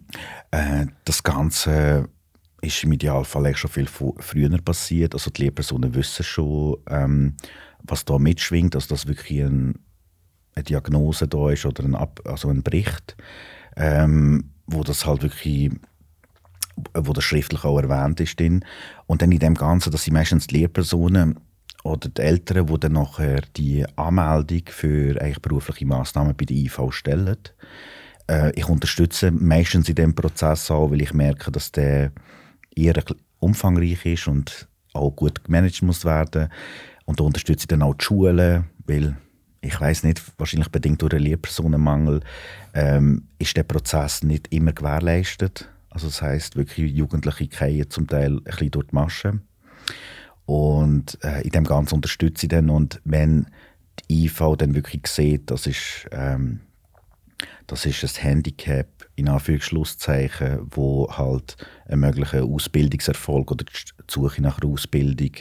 Äh, 0.52 0.88
das 1.06 1.24
Ganze 1.24 2.10
ist 2.62 2.84
im 2.84 2.92
Idealfall 2.92 3.56
schon 3.56 3.72
viel 3.72 3.88
früher 3.88 4.62
passiert. 4.62 5.14
Also 5.14 5.32
die 5.32 5.44
Lehrpersonen 5.44 5.96
wissen 5.96 6.24
schon, 6.24 6.78
ähm, 6.88 7.38
was 7.84 8.06
da 8.06 8.20
mitschwingt, 8.20 8.76
also 8.76 8.90
dass 8.90 9.08
wirklich 9.08 9.42
ein 9.42 9.80
eine 10.56 10.64
Diagnose 10.64 11.28
da 11.28 11.50
ist 11.50 11.66
oder 11.66 11.84
ein, 11.84 11.96
Ab 11.96 12.22
also 12.26 12.50
ein 12.50 12.64
Bericht, 12.64 13.16
ähm, 13.76 14.52
wo 14.68 14.84
das 14.84 15.06
halt 15.06 15.24
wirklich 15.24 15.72
wo 16.94 17.14
das 17.14 17.24
schriftlich 17.24 17.64
auch 17.64 17.80
erwähnt 17.80 18.20
ist. 18.20 18.40
Drin. 18.40 18.64
Und 19.06 19.22
dann 19.22 19.32
in 19.32 19.40
dem 19.40 19.56
Ganzen, 19.56 19.92
dass 19.92 20.04
sie 20.04 20.12
meistens 20.12 20.48
die 20.48 20.60
Lehrpersonen 20.60 21.40
oder 21.84 22.10
die 22.10 22.22
Eltern, 22.22 22.68
die 22.68 22.80
dann 22.80 22.94
nachher 22.94 23.42
die 23.56 23.86
Anmeldung 23.96 24.64
für 24.68 25.20
eigentlich 25.22 25.42
berufliche 25.42 25.86
Massnahmen 25.86 26.36
bei 26.36 26.46
der 26.46 26.58
IV 26.58 26.80
stellen. 26.92 27.38
Äh, 28.30 28.52
ich 28.56 28.68
unterstütze 28.68 29.32
meistens 29.32 29.90
in 29.90 29.96
dem 29.96 30.16
Prozess 30.16 30.70
auch, 30.72 30.92
weil 30.92 31.02
ich 31.02 31.14
merke, 31.14 31.52
dass 31.52 31.72
der 31.72 32.12
eher 32.76 33.04
umfangreich 33.40 34.06
ist 34.06 34.28
und 34.28 34.68
auch 34.94 35.12
gut 35.12 35.44
gemanagt 35.44 35.82
muss 35.82 36.06
werden. 36.06 36.50
Und 37.06 37.20
da 37.20 37.24
unterstütze 37.24 37.64
ich 37.64 37.68
dann 37.68 37.82
auch 37.82 37.96
die 37.96 38.06
Schulen, 38.06 38.66
weil 38.86 39.16
ich 39.62 39.80
weiß 39.80 40.04
nicht, 40.04 40.22
wahrscheinlich 40.38 40.70
bedingt 40.70 41.02
durch 41.02 41.12
den 41.12 41.24
Lehrpersonenmangel, 41.24 42.22
ähm, 42.74 43.28
ist 43.40 43.58
der 43.58 43.64
Prozess 43.64 44.24
nicht 44.24 44.54
immer 44.54 44.74
gewährleistet. 44.74 45.70
Also 45.90 46.08
das 46.08 46.22
heißt 46.22 46.56
wirklich 46.56 46.94
Jugendliche 46.94 47.50
fallen 47.52 47.90
zum 47.90 48.08
Teil 48.08 48.38
ein 48.38 48.44
bisschen 48.44 48.72
durch 48.72 48.88
die 48.88 48.96
Masche. 48.96 49.40
Und 50.46 51.18
äh, 51.24 51.42
in 51.42 51.52
dem 51.52 51.64
Ganzen 51.64 51.96
unterstütze 51.96 52.46
ich 52.46 52.50
dann. 52.50 52.70
Und 52.70 53.02
wenn 53.06 53.48
die 54.10 54.26
IV 54.26 54.56
dann 54.58 54.76
wirklich 54.76 55.06
sieht, 55.08 55.52
das 55.52 55.68
ist, 55.68 56.08
ähm, 56.12 56.62
das 57.68 57.86
ist 57.86 58.04
ein 58.04 58.24
Handicap, 58.24 58.88
in 59.16 59.28
Anführungsschlusszeichen, 59.28 60.68
wo 60.72 61.12
halt 61.12 61.58
einen 61.86 62.02
möglichen 62.02 62.52
Ausbildungserfolg 62.52 63.52
oder 63.52 63.66
die 63.66 63.74
Suche 64.08 64.42
nach 64.42 64.60
einer 64.60 64.72
Ausbildung 64.72 65.32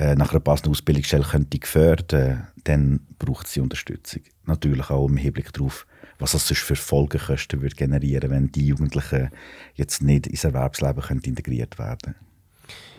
äh, 0.00 0.14
nach 0.14 0.30
einer 0.30 0.40
passenden 0.40 0.70
Ausbildungsstelle 0.70 1.24
könnte 1.24 1.58
gefördert 1.58 2.38
dann 2.64 3.00
braucht 3.18 3.48
sie 3.48 3.60
Unterstützung. 3.60 4.22
Natürlich 4.46 4.88
auch 4.88 5.06
im 5.06 5.18
Hinblick 5.18 5.52
darauf, 5.52 5.86
was 6.18 6.32
das 6.32 6.48
sonst 6.48 6.62
für 6.62 6.76
Folgekosten 6.76 7.60
würde 7.60 7.76
generieren 7.76 8.30
wenn 8.30 8.50
die 8.50 8.66
Jugendlichen 8.66 9.28
jetzt 9.74 10.02
nicht 10.02 10.26
ins 10.26 10.44
Erwerbsleben 10.44 11.02
können 11.02 11.20
integriert 11.20 11.78
werden 11.78 12.14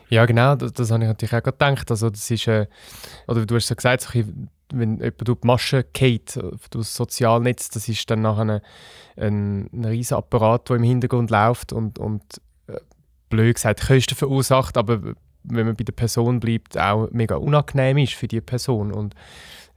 Ja, 0.10 0.28
genau, 0.28 0.56
das, 0.56 0.74
das 0.74 0.92
habe 0.92 1.04
ich 1.04 1.08
natürlich 1.08 1.34
auch 1.34 1.42
gedacht. 1.42 1.90
Also 1.90 2.12
das 2.12 2.30
ist, 2.30 2.48
äh, 2.48 2.68
oder 3.28 3.48
du 3.48 3.56
hast 3.56 3.70
ja 3.70 3.76
gesagt, 3.76 4.02
so 4.02 4.10
wenn 4.72 4.98
jemand 4.98 5.28
durch 5.28 5.40
die 5.40 5.48
Masche 5.48 5.84
geht, 5.92 6.36
durch 6.36 6.70
das 6.72 6.96
Sozialnetz, 6.96 7.70
das 7.70 7.90
ist 7.90 8.10
dann 8.12 8.22
nachher 8.22 8.42
ein, 8.42 8.62
ein, 9.18 9.70
ein 9.74 9.86
riesiger 9.86 10.20
Apparat, 10.20 10.70
der 10.70 10.76
im 10.76 10.84
Hintergrund 10.84 11.32
läuft 11.32 11.74
und, 11.74 11.98
und 11.98 12.22
äh, 12.68 12.78
blöd 13.30 13.56
gesagt 13.56 13.88
Kosten 13.88 14.16
verursacht, 14.16 14.78
aber 14.78 15.16
wenn 15.44 15.66
man 15.66 15.76
bei 15.76 15.84
der 15.84 15.94
Person 15.94 16.40
bleibt, 16.40 16.78
auch 16.78 17.10
mega 17.12 17.36
unangenehm 17.36 17.98
ist 17.98 18.14
für 18.14 18.28
die 18.28 18.42
Person. 18.42 18.92
Und 18.92 19.16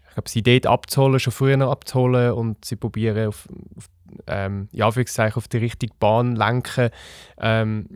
ich 0.08 0.14
glaube, 0.14 0.28
sie 0.28 0.42
dort 0.42 0.66
abzuholen, 0.66 1.18
schon 1.20 1.32
früher 1.32 1.56
noch 1.56 1.70
abzuholen 1.70 2.32
und 2.32 2.64
sie 2.64 2.76
probieren 2.76 3.28
auf, 3.28 3.48
auf 3.76 3.88
ähm, 4.26 4.68
ja, 4.72 4.86
auf 4.86 5.48
die 5.48 5.56
richtige 5.56 5.94
Bahn 5.98 6.36
lenken, 6.36 6.90
ähm, 7.38 7.86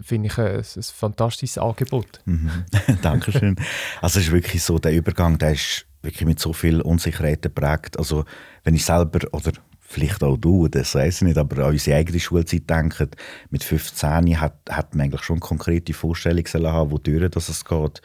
finde 0.00 0.28
ich 0.28 0.38
ein, 0.38 0.56
ein, 0.56 0.82
fantastisches 0.82 1.58
Angebot. 1.58 2.20
Mhm. 2.24 2.50
Dankeschön. 3.02 3.56
Also 4.00 4.18
es 4.18 4.26
ist 4.26 4.32
wirklich 4.32 4.62
so, 4.62 4.78
der 4.78 4.92
Übergang, 4.92 5.38
der 5.38 5.52
ist 5.52 5.86
wirklich 6.02 6.26
mit 6.26 6.40
so 6.40 6.52
viel 6.52 6.80
Unsicherheit 6.80 7.42
geprägt. 7.42 7.98
Also 7.98 8.24
wenn 8.64 8.74
ich 8.74 8.84
selber, 8.84 9.20
oder 9.32 9.52
vielleicht 9.90 10.22
auch 10.22 10.36
du, 10.36 10.68
das 10.68 10.94
weiß 10.94 11.16
ich 11.16 11.22
nicht, 11.22 11.36
aber 11.36 11.64
an 11.64 11.72
unsere 11.72 11.96
eigene 11.96 12.20
Schulzeit 12.20 12.70
denken, 12.70 13.10
mit 13.50 13.64
15 13.64 14.40
hat, 14.40 14.54
hat 14.68 14.94
man 14.94 15.06
eigentlich 15.06 15.22
schon 15.22 15.40
konkrete 15.40 15.92
Vorstellungen 15.92 16.72
haben, 16.72 16.92
wodurch 16.92 17.28
das 17.30 17.48
es 17.48 17.64
geht. 17.64 18.00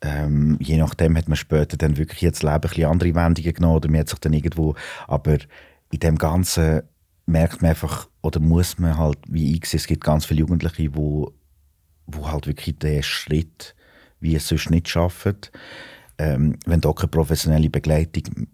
Ähm, 0.00 0.56
je 0.60 0.76
nachdem 0.76 1.16
hat 1.16 1.26
man 1.26 1.34
später 1.34 1.76
dann 1.76 1.96
wirklich 1.96 2.20
jetzt 2.20 2.44
Leben 2.44 2.54
ein 2.54 2.60
bisschen 2.60 2.84
andere 2.84 3.16
Wendungen 3.16 3.52
genommen 3.52 3.74
oder 3.74 3.90
man 3.90 4.00
hat 4.00 4.08
sich 4.10 4.20
dann 4.20 4.32
irgendwo, 4.32 4.76
aber 5.08 5.38
in 5.90 5.98
dem 5.98 6.18
Ganzen 6.18 6.82
merkt 7.26 7.62
man 7.62 7.70
einfach, 7.70 8.08
oder 8.22 8.38
muss 8.38 8.78
man 8.78 8.96
halt, 8.96 9.18
wie 9.28 9.56
ich 9.56 9.66
sehe, 9.66 9.78
es 9.78 9.88
gibt 9.88 10.04
ganz 10.04 10.24
viele 10.24 10.40
Jugendliche, 10.40 10.94
wo, 10.94 11.32
wo 12.06 12.30
halt 12.30 12.46
wirklich 12.46 12.78
den 12.78 13.02
Schritt, 13.02 13.74
wie 14.20 14.36
es 14.36 14.46
sonst 14.46 14.70
nicht 14.70 14.88
schaffen. 14.88 15.36
Ähm, 16.16 16.58
wenn 16.64 16.80
da 16.80 16.92
keine 16.92 17.08
professionelle 17.08 17.70
Begleitung 17.70 18.46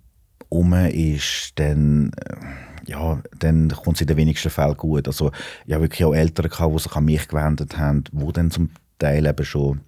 um 0.54 0.72
ist, 0.72 1.52
dann, 1.56 2.12
äh, 2.12 2.90
ja, 2.90 3.20
dann 3.38 3.68
kommt 3.70 3.96
es 3.96 4.02
in 4.02 4.06
den 4.06 4.16
wenigsten 4.16 4.50
Fällen 4.50 4.76
gut. 4.76 5.08
Also, 5.08 5.32
ja, 5.66 5.80
wirklich 5.80 6.04
auch 6.04 6.14
Eltern 6.14 6.48
gehabt, 6.48 6.74
die 6.74 6.78
sich 6.78 6.94
an 6.94 7.04
mich 7.04 7.26
gewendet 7.28 7.76
haben, 7.76 8.04
die 8.12 8.32
dann 8.32 8.50
zum 8.50 8.70
Teil 8.98 9.26
eben 9.26 9.44
schon 9.44 9.80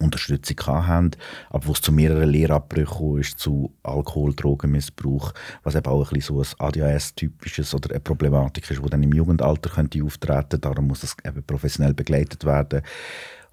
Unterstützung 0.00 0.56
haben, 0.66 1.12
aber 1.50 1.66
wo 1.66 1.72
es 1.72 1.80
zu 1.80 1.92
mehreren 1.92 2.28
Lehrabbrüchen 2.28 3.18
ist, 3.18 3.38
zu 3.38 3.72
Alkohol-, 3.82 4.34
Drogenmissbrauch, 4.34 5.32
was 5.62 5.74
eben 5.74 5.86
auch 5.86 6.04
ein 6.04 6.14
bisschen 6.14 6.44
so 6.44 6.64
ein 6.64 6.66
ADHS-typisches 6.66 7.74
oder 7.74 7.90
eine 7.90 8.00
Problematik 8.00 8.70
ist, 8.70 8.84
die 8.84 8.90
dann 8.90 9.02
im 9.02 9.12
Jugendalter 9.12 9.70
könnte 9.70 10.02
auftreten 10.02 10.60
darum 10.60 10.88
muss 10.88 11.04
es 11.04 11.16
eben 11.24 11.44
professionell 11.44 11.94
begleitet 11.94 12.44
werden. 12.44 12.82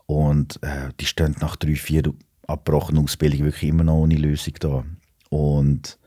Und 0.07 0.61
äh, 0.63 0.89
die 0.99 1.05
stehen 1.05 1.35
nach 1.39 1.55
drei, 1.55 1.75
vier 1.75 2.03
abgebrochenen 2.47 3.03
Ausbildungen 3.03 3.45
wirklich 3.45 3.69
immer 3.69 3.83
noch 3.83 3.99
ohne 3.99 4.15
Lösung 4.15 4.55
da. 4.59 4.83
Und 5.29 5.99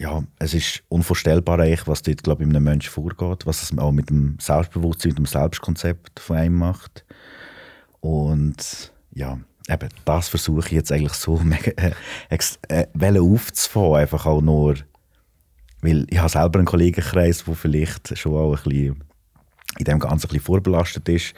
ja, 0.00 0.24
es 0.38 0.54
ist 0.54 0.82
unvorstellbar, 0.88 1.58
was 1.58 2.00
dort, 2.00 2.22
glaube 2.22 2.42
ich, 2.42 2.48
in 2.48 2.56
einem 2.56 2.64
Menschen 2.64 2.90
vorgeht, 2.90 3.44
was 3.44 3.62
es 3.62 3.76
auch 3.76 3.92
mit 3.92 4.08
dem 4.08 4.38
Selbstbewusstsein, 4.40 5.10
mit 5.10 5.18
dem 5.18 5.26
Selbstkonzept 5.26 6.20
von 6.20 6.36
einem 6.38 6.56
macht. 6.56 7.04
Und 8.00 8.94
ja, 9.12 9.38
eben, 9.68 9.90
das 10.06 10.28
versuche 10.30 10.68
ich 10.68 10.72
jetzt 10.72 10.90
eigentlich 10.90 11.12
so 11.12 11.36
mega, 11.44 11.72
äh, 11.76 11.92
äh, 12.70 13.20
aufzufahren, 13.20 14.00
einfach 14.00 14.24
auch 14.24 14.40
nur, 14.40 14.76
weil 15.82 16.06
ich 16.08 16.18
habe 16.18 16.30
selber 16.30 16.60
einen 16.60 16.66
Kollegenkreis, 16.66 17.44
der 17.44 17.54
vielleicht 17.54 18.16
schon 18.16 18.36
auch 18.36 18.56
ein 18.56 18.62
bisschen 18.62 19.04
in 19.76 19.84
dem 19.84 19.98
Ganzen 19.98 20.24
ein 20.24 20.28
bisschen 20.28 20.44
vorbelastet 20.44 21.06
ist. 21.10 21.34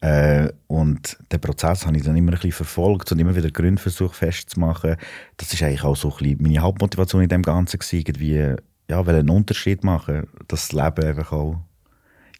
Äh, 0.00 0.50
und 0.68 1.18
den 1.32 1.40
Prozess 1.40 1.84
habe 1.86 1.96
ich 1.96 2.04
dann 2.04 2.16
immer 2.16 2.30
ein 2.30 2.34
bisschen 2.34 2.52
verfolgt 2.52 3.10
und 3.10 3.18
immer 3.18 3.34
wieder 3.34 3.50
Gründe 3.50 3.82
versucht 3.82 4.16
festzumachen. 4.16 4.96
Das 5.36 5.52
ist 5.52 5.62
eigentlich 5.62 5.82
auch 5.82 5.96
so 5.96 6.10
ein 6.10 6.18
bisschen 6.18 6.42
meine 6.42 6.60
Hauptmotivation 6.60 7.22
in 7.22 7.28
dem 7.28 7.42
Ganzen 7.42 7.78
gewesen, 7.78 7.98
irgendwie, 7.98 8.54
ja, 8.88 9.00
einen 9.00 9.30
Unterschied 9.30 9.82
machen, 9.82 10.28
dass 10.46 10.68
das 10.68 10.72
Leben 10.72 11.08
einfach 11.08 11.32
auch 11.32 11.56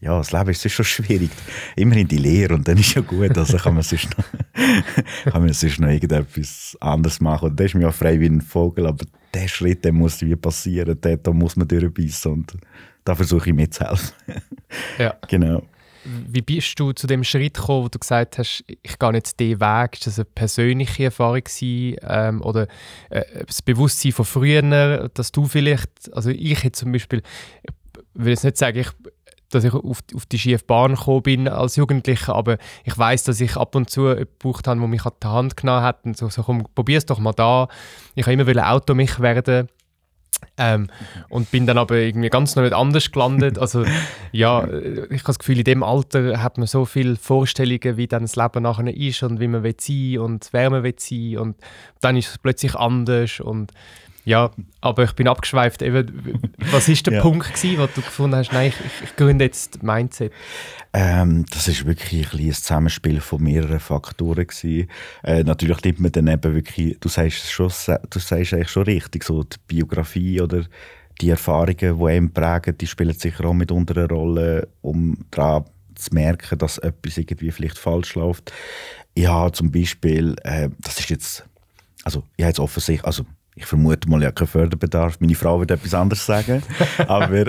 ja, 0.01 0.17
das 0.17 0.31
Leben 0.31 0.51
ist 0.51 0.71
schon 0.71 0.85
schwierig. 0.85 1.31
Immerhin 1.75 2.07
die 2.07 2.19
Lehre 2.19 2.55
und 2.55 2.69
dann 2.69 2.79
ist 2.79 2.95
ja 2.95 3.01
gut. 3.01 3.37
Also 3.37 3.57
kann 3.57 3.75
man 3.75 3.83
sonst 3.83 4.17
noch, 4.17 4.25
kann 5.33 5.43
man 5.43 5.53
sonst 5.53 5.81
noch 5.81 5.89
irgendetwas 5.89 6.77
anderes 6.81 7.21
machen. 7.21 7.51
Und 7.51 7.59
das 7.59 7.67
ist 7.67 7.75
mir 7.75 7.83
ja 7.83 7.91
frei 7.91 8.21
wie 8.21 8.27
ein 8.27 8.41
Vogel, 8.41 8.87
aber 8.87 9.05
der 9.35 9.49
Schritt, 9.49 9.85
der 9.85 9.93
muss 9.93 10.21
wie 10.21 10.37
passieren. 10.37 11.01
Der, 11.01 11.17
da 11.17 11.33
muss 11.33 11.57
man 11.57 11.67
durchbeissen 11.67 12.33
und 12.33 12.57
da 13.05 13.17
versuche 13.17 13.51
ich 13.51 13.57
mitzuhelfen. 13.57 14.13
ja. 14.99 15.17
Genau. 15.29 15.63
Wie 16.27 16.43
bist 16.43 16.79
du 16.81 16.93
zu 16.93 17.07
dem 17.07 17.25
Schritt 17.25 17.55
gekommen, 17.55 17.85
wo 17.85 17.89
du 17.89 17.99
gesagt 17.99 18.39
hast, 18.39 18.65
ich 18.67 18.99
gehe 18.99 19.13
jetzt 19.13 19.39
diesen 19.41 19.61
Weg? 19.61 19.95
Ist 19.95 20.07
das 20.07 20.19
eine 20.19 20.25
persönliche 20.25 21.05
Erfahrung 21.05 21.43
gewesen, 21.45 21.97
ähm, 22.03 22.43
oder 22.43 22.67
äh, 23.11 23.25
das 23.47 23.63
Bewusstsein 23.63 24.13
von 24.13 24.25
früher, 24.25 25.09
dass 25.15 25.33
du 25.33 25.45
vielleicht, 25.47 26.13
also 26.13 26.31
ich 26.31 26.63
hätte 26.63 26.73
zum 26.73 26.93
Beispiel, 26.93 27.23
ich 27.63 27.73
will 28.15 28.31
jetzt 28.31 28.45
nicht 28.45 28.57
sagen, 28.57 28.79
ich 28.79 28.91
dass 29.51 29.65
ich 29.65 29.73
auf, 29.73 30.01
auf 30.15 30.27
die 30.27 30.39
schiefe 30.39 30.65
Bahn 30.67 30.95
gekommen 30.95 31.23
bin 31.23 31.49
als 31.49 31.77
Jugendlicher, 31.77 32.35
aber 32.35 32.59
ich 32.85 32.97
weiß, 32.97 33.25
dass 33.25 33.41
ich 33.41 33.57
ab 33.57 33.75
und 33.75 33.89
zu 33.89 34.15
gebraucht 34.15 34.67
habe, 34.67 34.79
der 34.79 34.89
mich 34.89 35.07
an 35.07 35.13
die 35.23 35.27
Hand 35.27 35.57
genommen 35.57 35.83
hat 35.83 36.05
und 36.05 36.17
so, 36.17 36.29
so 36.29 36.43
komm, 36.43 36.67
probier's 36.75 37.07
doch 37.07 37.19
mal 37.19 37.33
da. 37.33 37.69
Ich 38.15 38.27
habe 38.27 38.35
immer 38.35 38.71
Auto 38.71 38.95
mich 38.95 39.21
werden 39.21 39.69
ähm, 40.57 40.89
und 41.29 41.51
bin 41.51 41.67
dann 41.67 41.79
aber 41.79 41.97
irgendwie 41.97 42.29
ganz 42.29 42.57
noch 42.57 42.63
nicht 42.63 42.75
anders 42.75 43.11
gelandet. 43.11 43.59
Also 43.69 43.85
ja, 44.33 44.67
ich 44.67 44.71
habe 44.71 45.23
das 45.27 45.39
Gefühl, 45.39 45.59
in 45.59 45.65
dem 45.65 45.83
Alter 45.83 46.43
hat 46.43 46.57
man 46.57 46.67
so 46.67 46.87
viele 46.87 47.17
Vorstellungen, 47.17 47.99
wie 47.99 48.07
dann 48.07 48.23
das 48.23 48.37
Leben 48.37 48.63
nachher 48.63 48.97
ist 48.97 49.23
und 49.23 49.41
wie 49.41 49.49
man 49.49 49.63
will 49.63 49.75
sein 49.79 50.19
und 50.19 50.49
wer 50.53 50.71
man 50.71 50.83
will 50.83 50.95
sein 50.97 51.37
und 51.39 51.57
dann 52.01 52.17
ist 52.17 52.31
es 52.31 52.39
plötzlich 52.39 52.75
anders 52.75 53.41
und 53.41 53.73
ja, 54.29 54.51
aber 54.83 55.05
ich 55.05 55.13
bin 55.13 55.27
abgeschweift. 55.27 55.81
Eben, 55.81 56.53
was 56.71 56.87
ist 56.87 57.07
der 57.07 57.15
ja. 57.15 57.21
Punkt 57.23 57.55
gewesen, 57.55 57.79
wo 57.79 57.87
du 57.87 58.03
gefunden 58.03 58.37
hast, 58.37 58.53
nein, 58.53 58.69
ich, 58.69 59.05
ich 59.05 59.17
gründe 59.17 59.47
jetzt 59.47 59.83
Mindset? 59.83 60.33
Ähm, 60.93 61.47
das 61.51 61.67
ist 61.67 61.87
wirklich 61.87 62.35
ein, 62.35 62.39
ein 62.39 62.53
Zusammenspiel 62.53 63.23
von 63.23 63.43
mehreren 63.43 63.81
Faktoren 63.81 64.47
gewesen. 64.47 64.91
Äh, 65.25 65.45
natürlich 65.45 65.83
nimmt 65.83 66.01
man 66.01 66.13
dann 66.13 66.27
eben 66.27 66.55
wirklich, 66.55 66.99
du 67.01 67.09
sagst 67.09 67.51
schon, 67.51 67.69
du 68.11 68.19
sagst 68.19 68.53
eigentlich 68.53 68.69
schon 68.69 68.83
richtig, 68.83 69.25
so 69.25 69.45
die 69.45 69.57
Biografie 69.67 70.43
oder 70.43 70.65
die 71.23 71.31
Erfahrungen, 71.31 71.99
die 71.99 72.05
einem 72.05 72.31
prägen, 72.31 72.77
die 72.77 72.87
spielen 72.87 73.15
sicher 73.15 73.47
auch 73.47 73.55
mit 73.55 73.73
unter 73.73 73.97
eine 73.97 74.09
Rolle, 74.09 74.69
um 74.83 75.25
daran 75.31 75.65
zu 75.95 76.15
merken, 76.15 76.59
dass 76.59 76.77
etwas 76.77 77.17
irgendwie 77.17 77.51
vielleicht 77.51 77.79
falsch 77.79 78.15
läuft. 78.15 78.53
Ja, 79.17 79.51
zum 79.51 79.73
Beispiel, 79.73 80.37
äh, 80.45 80.69
das 80.81 81.01
ist 81.01 81.09
jetzt, 81.09 81.47
also 82.05 82.23
ich 82.37 82.45
habe 82.45 82.51
jetzt 82.51 82.61
offensichtlich, 82.61 83.07
also 83.07 83.25
ich 83.59 83.67
vermute 83.67 84.09
mal, 84.09 84.23
ja 84.23 84.31
keinen 84.31 84.47
Förderbedarf. 84.47 85.19
Meine 85.21 85.35
Frau 85.35 85.59
wird 85.59 85.71
etwas 85.71 85.93
anderes 85.95 86.25
sagen. 86.25 86.63
aber 87.09 87.47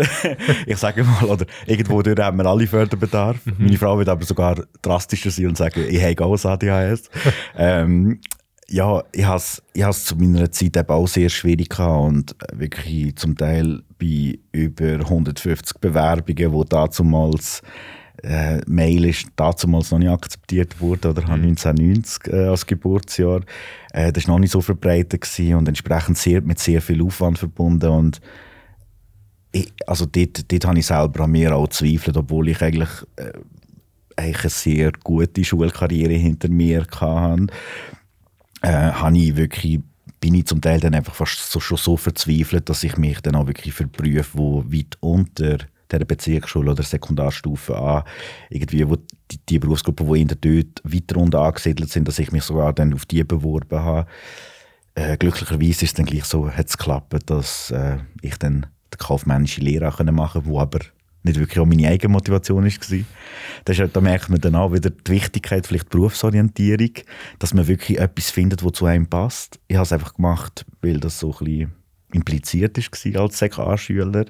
ich 0.66 0.78
sage 0.78 1.04
mal, 1.04 1.26
oder 1.26 1.46
irgendwo 1.68 2.02
durch 2.02 2.18
haben 2.20 2.38
wir 2.38 2.46
alle 2.46 2.68
Förderbedarf. 2.68 3.46
Mhm. 3.46 3.54
Meine 3.60 3.78
Frau 3.78 3.98
wird 3.98 4.10
aber 4.10 4.26
sogar 4.26 4.64
drastischer 4.82 5.30
sein 5.30 5.48
und 5.48 5.58
sagen, 5.58 5.86
ich 5.88 6.02
habe 6.04 6.26
auch 6.26 6.44
ADHS. 6.44 7.10
ähm, 7.56 8.20
ja, 8.68 9.04
ich 9.12 9.26
habe 9.26 9.38
es 9.38 9.64
ich 9.74 9.92
zu 9.92 10.16
meiner 10.16 10.52
Zeit 10.52 10.78
eben 10.78 10.90
auch 10.90 11.08
sehr 11.08 11.30
schwierig 11.30 11.70
gehabt 11.70 12.08
und 12.08 12.36
wirklich 12.54 13.16
zum 13.16 13.36
Teil 13.38 13.82
bei 14.00 14.40
über 14.52 15.00
150 15.00 15.80
Bewerbungen, 15.80 16.52
die 16.52 16.70
damals 16.70 17.62
äh, 18.24 18.62
Mail 18.68 19.06
ist 19.06 19.28
damals 19.36 19.92
noch 19.92 20.00
nicht 20.00 20.10
akzeptiert 20.10 20.80
worden 20.82 21.12
oder 21.12 21.22
mhm. 21.24 21.44
1990 21.44 22.34
äh, 22.34 22.48
als 22.48 22.66
Geburtsjahr. 22.66 23.42
Äh, 23.94 24.12
das 24.12 24.28
war 24.28 24.36
noch 24.36 24.40
nicht 24.40 24.52
so 24.52 24.62
verbreitet 24.62 25.22
gewesen 25.22 25.56
und 25.56 25.68
entsprechend 25.68 26.18
sehr, 26.18 26.42
mit 26.42 26.60
sehr 26.60 26.82
viel 26.82 27.02
Aufwand 27.04 27.40
verbunden 27.40 27.90
und 27.90 28.22
ich, 29.52 29.74
also 29.88 30.06
dort, 30.06 30.52
dort 30.52 30.66
habe 30.66 30.80
ich 30.80 30.86
selber 30.86 31.24
an 31.24 31.32
mir 31.32 31.56
auch 31.56 31.68
gezweifelt, 31.68 32.18
obwohl 32.18 32.50
ich 32.50 32.62
eigentlich, 32.62 32.90
äh, 33.16 33.32
eigentlich 34.16 34.42
eine 34.42 34.50
sehr 34.50 34.92
gute 35.04 35.44
Schulkarriere 35.44 36.14
hinter 36.14 36.50
mir 36.50 36.86
hatte, 37.00 37.48
äh, 38.62 38.92
habe 38.92 39.18
ich 39.18 39.36
wirklich 39.36 39.80
bin 40.20 40.36
ich 40.36 40.48
zum 40.48 40.60
Teil 40.60 40.80
dann 40.80 40.96
einfach 40.96 41.16
fast 41.16 41.52
so, 41.52 41.60
schon 41.60 41.78
so 41.78 41.96
verzweifelt, 41.96 42.70
dass 42.70 42.84
ich 42.84 42.98
mich 42.98 43.22
dann 43.22 43.36
auch 43.36 43.48
wirklich 43.48 43.74
für 43.74 43.88
Berufe, 43.88 44.38
die 44.38 44.78
weit 44.78 44.98
unter 45.00 45.60
der 45.92 46.06
Bezirksschule 46.06 46.72
oder 46.72 46.84
Sekundarstufe 46.84 47.78
an, 47.78 48.04
irgendwie, 48.50 48.88
wo 48.88 48.98
die, 49.32 49.40
die 49.50 49.60
Berufsgruppen, 49.60 50.12
die 50.14 50.22
in 50.22 50.28
der 50.28 50.38
dort 50.38 50.82
weiter 50.84 51.18
unten 51.18 51.36
angesiedelt 51.36 51.90
sind, 51.90 52.08
dass 52.08 52.20
ich 52.20 52.32
mich 52.32 52.44
sogar 52.44 52.74
dann 52.74 52.94
auf 52.94 53.06
die 53.06 53.24
beworben 53.24 53.80
habe. 53.80 54.10
Äh, 54.96 55.18
glücklicherweise 55.18 55.86
ist 55.86 55.98
dann 55.98 56.06
gleich 56.06 56.26
so, 56.26 56.50
hat 56.52 56.68
es 56.68 56.78
geklappt, 56.78 57.16
dass 57.28 57.72
äh, 57.72 57.98
ich 58.22 58.38
dann 58.38 58.68
die 58.94 58.98
kaufmännische 58.98 59.62
Lehre 59.62 60.04
machen 60.12 60.44
konnte, 60.44 60.46
wo 60.46 60.60
aber 60.60 60.80
nicht 61.24 61.40
wirklich 61.40 61.60
auch 61.60 61.66
meine 61.66 61.88
eigene 61.88 62.14
Motivation 62.14 62.64
war. 62.64 62.68
Ist, 62.68 63.96
da 63.96 64.02
merkt 64.02 64.30
man 64.30 64.40
dann 64.40 64.56
auch 64.56 64.74
wieder 64.74 64.90
die 64.90 65.12
Wichtigkeit, 65.12 65.68
vielleicht 65.68 65.90
Berufsorientierung, 65.90 66.92
dass 67.40 67.54
man 67.54 67.68
wirklich 67.68 68.00
etwas 68.00 68.32
findet, 68.32 68.64
was 68.64 68.74
zu 68.74 68.86
einem 68.86 69.08
passt. 69.08 69.60
Ich 69.68 69.76
habe 69.76 69.84
es 69.84 69.92
einfach 69.92 70.14
gemacht, 70.14 70.66
weil 70.82 71.00
das 71.00 71.20
so 71.20 71.36
ein 71.40 71.46
bisschen 71.46 71.74
impliziert 72.12 72.78
war 72.78 73.22
als 73.22 73.38
SEK-Schüler 73.38 74.26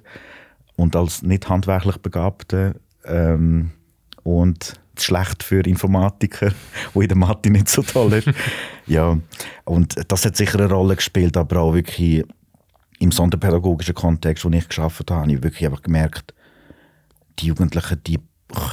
und 0.79 0.95
als 0.95 1.23
nicht 1.23 1.49
handwerklich 1.49 1.97
Begabter 1.97 2.75
ähm, 3.03 3.71
und 4.23 4.79
schlecht 4.97 5.43
für 5.43 5.61
Informatiker, 5.65 6.51
wo 6.93 7.01
in 7.01 7.09
der 7.09 7.17
Mathe 7.17 7.49
nicht 7.49 7.67
so 7.67 7.81
toll 7.81 8.13
ist. 8.13 8.29
ja, 8.87 9.17
und 9.65 9.95
das 10.11 10.25
hat 10.25 10.37
sicher 10.37 10.59
eine 10.59 10.69
Rolle 10.69 10.95
gespielt, 10.95 11.35
aber 11.35 11.61
auch 11.61 11.73
wirklich 11.73 12.23
im 12.99 13.11
sonderpädagogischen 13.11 13.95
Kontext, 13.95 14.45
wo 14.45 14.49
ich 14.49 14.67
geschafft 14.67 15.11
habe, 15.11 15.21
habe 15.21 15.31
ich 15.31 15.43
wirklich 15.43 15.65
einfach 15.65 15.81
gemerkt, 15.81 16.33
die 17.39 17.47
Jugendlichen, 17.47 18.01
die 18.05 18.19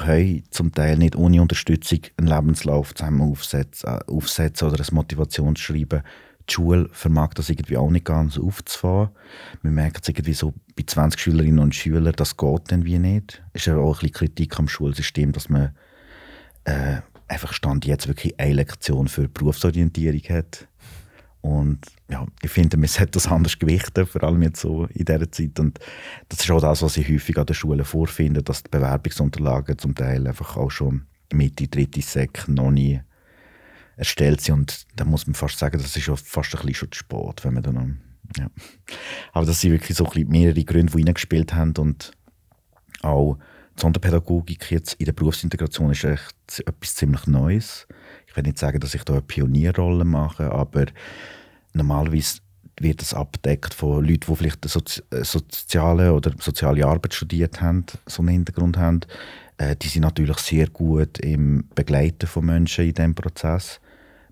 können 0.00 0.42
zum 0.50 0.72
Teil 0.72 0.96
nicht 0.96 1.16
ohne 1.16 1.42
Unterstützung 1.42 2.00
einen 2.16 2.28
Lebenslauf 2.28 2.94
zusammen 2.94 3.20
aufsetzen, 3.20 3.88
äh, 3.88 3.98
aufsetzen 4.10 4.68
oder 4.68 4.80
ein 4.80 4.94
Motivationsschreiben 4.94 6.02
die 6.48 6.52
Schule 6.52 6.88
vermag 6.92 7.34
das 7.34 7.48
irgendwie 7.50 7.76
auch 7.76 7.90
nicht 7.90 8.04
ganz 8.04 8.38
aufzufahren. 8.38 9.10
Man 9.62 9.74
merkt 9.74 10.02
es 10.02 10.08
irgendwie 10.08 10.34
so 10.34 10.54
bei 10.76 10.84
20 10.86 11.20
Schülerinnen 11.20 11.58
und 11.58 11.74
Schülern, 11.74 12.14
das 12.16 12.36
geht 12.36 12.70
dann 12.72 12.84
wie 12.84 12.98
nicht. 12.98 13.42
Es 13.52 13.62
ist 13.62 13.66
ja 13.66 13.76
auch 13.76 13.96
ein 13.96 14.00
bisschen 14.00 14.12
Kritik 14.12 14.58
am 14.58 14.68
Schulsystem, 14.68 15.32
dass 15.32 15.48
man 15.48 15.74
äh, 16.64 16.98
einfach 17.28 17.52
Stand 17.52 17.84
jetzt 17.84 18.08
wirklich 18.08 18.38
eine 18.38 18.54
Lektion 18.54 19.08
für 19.08 19.28
Berufsorientierung 19.28 20.22
hat. 20.36 20.68
Und 21.40 21.78
ja, 22.10 22.26
ich 22.42 22.50
finde, 22.50 22.76
man 22.76 22.88
sollte 22.88 23.12
das 23.12 23.28
anders 23.28 23.58
gewichten, 23.58 24.06
vor 24.06 24.24
allem 24.24 24.42
jetzt 24.42 24.60
so 24.60 24.86
in 24.86 25.04
dieser 25.04 25.30
Zeit. 25.30 25.60
Und 25.60 25.78
das 26.28 26.40
ist 26.40 26.50
auch 26.50 26.60
das, 26.60 26.82
was 26.82 26.96
ich 26.96 27.08
häufig 27.08 27.38
an 27.38 27.46
den 27.46 27.54
Schulen 27.54 27.84
vorfinde, 27.84 28.42
dass 28.42 28.64
die 28.64 28.70
Bewerbungsunterlagen 28.70 29.78
zum 29.78 29.94
Teil 29.94 30.26
einfach 30.26 30.56
auch 30.56 30.70
schon 30.70 31.06
Mitte, 31.32 31.68
dritte 31.68 32.02
Sek 32.02 32.48
noch 32.48 32.70
nie 32.70 33.00
erstellt 33.96 34.40
sind. 34.40 34.54
Und 34.54 34.86
da 34.96 35.04
muss 35.04 35.26
man 35.26 35.34
fast 35.34 35.58
sagen, 35.58 35.78
das 35.78 35.96
ist 35.96 36.04
schon 36.04 36.16
fast 36.16 36.54
ein 36.54 36.60
bisschen 36.60 36.74
schon 36.74 36.92
spät, 36.92 37.44
wenn 37.44 37.54
man 37.54 37.62
dann 37.62 38.00
ja. 38.38 38.50
Aber 39.32 39.46
das 39.46 39.60
sind 39.60 39.72
wirklich 39.72 39.96
so 39.96 40.04
ein 40.04 40.10
bisschen 40.10 40.28
mehrere 40.28 40.64
Gründe, 40.64 40.92
die 40.92 41.02
reingespielt 41.02 41.54
haben 41.54 41.74
und 41.78 42.12
auch 43.02 43.38
die 43.76 43.82
Sonderpädagogik 43.82 44.70
jetzt 44.70 44.94
in 44.94 45.06
der 45.06 45.12
Berufsintegration 45.12 45.92
ist 45.92 46.04
echt 46.04 46.62
etwas 46.66 46.94
ziemlich 46.94 47.26
Neues. 47.26 47.86
Ich 48.26 48.36
will 48.36 48.42
nicht 48.42 48.58
sagen, 48.58 48.80
dass 48.80 48.94
ich 48.94 49.04
da 49.04 49.14
eine 49.14 49.22
Pionierrolle 49.22 50.04
mache, 50.04 50.50
aber 50.50 50.86
normalerweise 51.72 52.40
wird 52.80 53.00
das 53.00 53.14
abdeckt 53.14 53.74
von 53.74 54.04
Leuten, 54.04 54.26
die 54.28 54.36
vielleicht 54.36 54.68
Sozi 54.68 55.02
äh, 55.10 55.24
soziale 55.24 56.12
oder 56.12 56.32
soziale 56.38 56.86
Arbeit 56.86 57.14
studiert 57.14 57.60
haben, 57.60 57.86
so 58.06 58.22
einen 58.22 58.28
Hintergrund 58.28 58.76
haben. 58.76 59.00
Äh, 59.56 59.76
die 59.76 59.88
sind 59.88 60.02
natürlich 60.02 60.38
sehr 60.38 60.68
gut 60.68 61.18
im 61.18 61.68
Begleiten 61.74 62.26
von 62.26 62.44
Menschen 62.44 62.84
in 62.86 62.94
diesem 62.94 63.14
Prozess. 63.14 63.80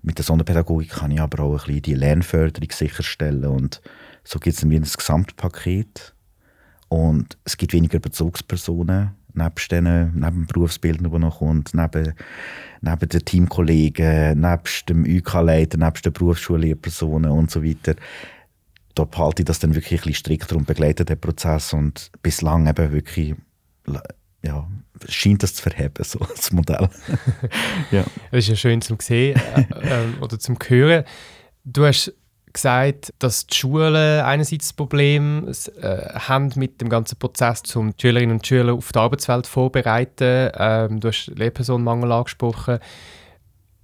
Mit 0.05 0.19
der 0.19 0.25
Sonderpädagogik 0.25 0.91
kann 0.91 1.09
ich 1.09 1.19
aber 1.19 1.43
auch 1.43 1.53
ein 1.53 1.65
bisschen 1.65 1.81
die 1.81 1.95
Lernförderung 1.95 2.69
sicherstellen 2.71 3.45
und 3.45 3.81
so 4.23 4.37
gibt 4.37 4.55
es 4.55 4.61
dann 4.61 4.69
wieder 4.69 4.85
ein 4.85 4.91
Gesamtpaket 4.95 6.13
und 6.89 7.37
es 7.43 7.57
gibt 7.57 7.73
weniger 7.73 7.99
Bezugspersonen 7.99 9.15
nebst 9.35 9.71
denen, 9.71 10.13
neben 10.13 10.45
dem 10.45 10.47
Berufsbildner, 10.47 11.09
der 11.09 11.19
noch 11.19 11.39
kommt, 11.39 11.73
neben, 11.73 12.13
neben 12.81 13.09
den 13.09 13.25
Teamkollegen, 13.25 14.39
nebst 14.39 14.89
dem 14.89 15.03
UK-Leiter, 15.03 15.77
nebst 15.77 16.05
den 16.05 16.13
Berufsschullehrpersonen 16.13 17.31
und 17.31 17.51
so 17.51 17.63
weiter. 17.63 17.95
Da 18.93 19.03
behalte 19.03 19.41
ich 19.41 19.45
das 19.45 19.59
dann 19.59 19.75
wirklich 19.75 20.01
ein 20.01 20.03
bisschen 20.03 20.13
strikter 20.13 20.55
und 20.55 20.67
begleite 20.67 21.03
den 21.03 21.19
Prozess 21.19 21.73
und 21.73 22.11
bislang 22.21 22.67
eben 22.67 22.91
wirklich 22.91 23.35
ja, 24.45 24.67
scheint 25.09 25.43
das 25.43 25.55
zu 25.55 25.63
verheben, 25.63 26.03
so 26.03 26.19
das 26.35 26.51
Modell. 26.51 26.89
ja. 27.91 28.05
Das 28.31 28.39
ist 28.39 28.47
ja 28.49 28.55
schön 28.55 28.81
zum 28.81 28.99
sehen 28.99 29.39
äh, 29.55 29.61
äh, 29.61 30.21
oder 30.21 30.39
zum 30.39 30.57
hören. 30.67 31.03
Du 31.63 31.85
hast 31.85 32.13
gesagt, 32.53 33.13
dass 33.19 33.47
die 33.47 33.55
Schulen 33.55 34.21
einerseits 34.21 34.67
das 34.67 34.73
Problem 34.73 35.51
äh, 35.81 35.97
haben 36.13 36.51
mit 36.55 36.79
dem 36.79 36.89
ganzen 36.89 37.17
Prozess, 37.17 37.75
um 37.75 37.91
die 37.91 38.01
Schülerinnen 38.01 38.37
und 38.37 38.47
Schüler 38.47 38.73
auf 38.73 38.91
die 38.91 38.99
Arbeitswelt 38.99 39.47
vorzubereiten. 39.47 40.51
Ähm, 40.55 40.99
du 40.99 41.09
hast 41.09 41.27
Lehrpersonenmangel 41.35 42.11
angesprochen. 42.11 42.79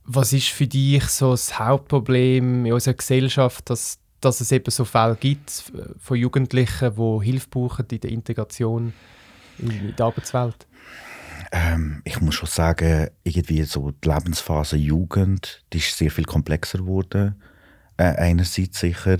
Was 0.06 0.32
ist 0.32 0.48
für 0.48 0.68
dich 0.68 1.03
so 1.06 1.32
das 1.32 1.60
Hauptproblem 1.60 2.65
in 2.65 2.74
unserer 2.74 2.94
Gesellschaft, 2.94 3.70
dass, 3.70 4.00
dass 4.22 4.41
es 4.41 4.51
eben 4.51 4.72
so 4.72 4.86
Fälle 4.86 5.18
gibt 5.20 5.63
von 6.00 6.18
Jugendlichen, 6.18 6.96
die 6.96 7.25
Hilfe 7.25 7.48
brauchen 7.50 7.86
in 7.91 8.00
der 8.00 8.12
Integration 8.12 8.94
in 9.62 9.96
die 9.96 10.01
Arbeitswelt? 10.01 10.68
Ähm, 11.51 12.01
ich 12.06 12.22
muss 12.22 12.36
schon 12.36 12.48
sagen, 12.48 13.10
irgendwie 13.24 13.63
so 13.63 13.91
die 13.91 14.08
Lebensphase 14.08 14.77
Jugend, 14.77 15.63
die 15.74 15.80
ist 15.80 15.98
sehr 15.98 16.12
viel 16.12 16.25
komplexer 16.25 16.80
geworden 16.80 17.36
äh, 17.98 18.03
einerseits 18.03 18.80
sicher. 18.80 19.18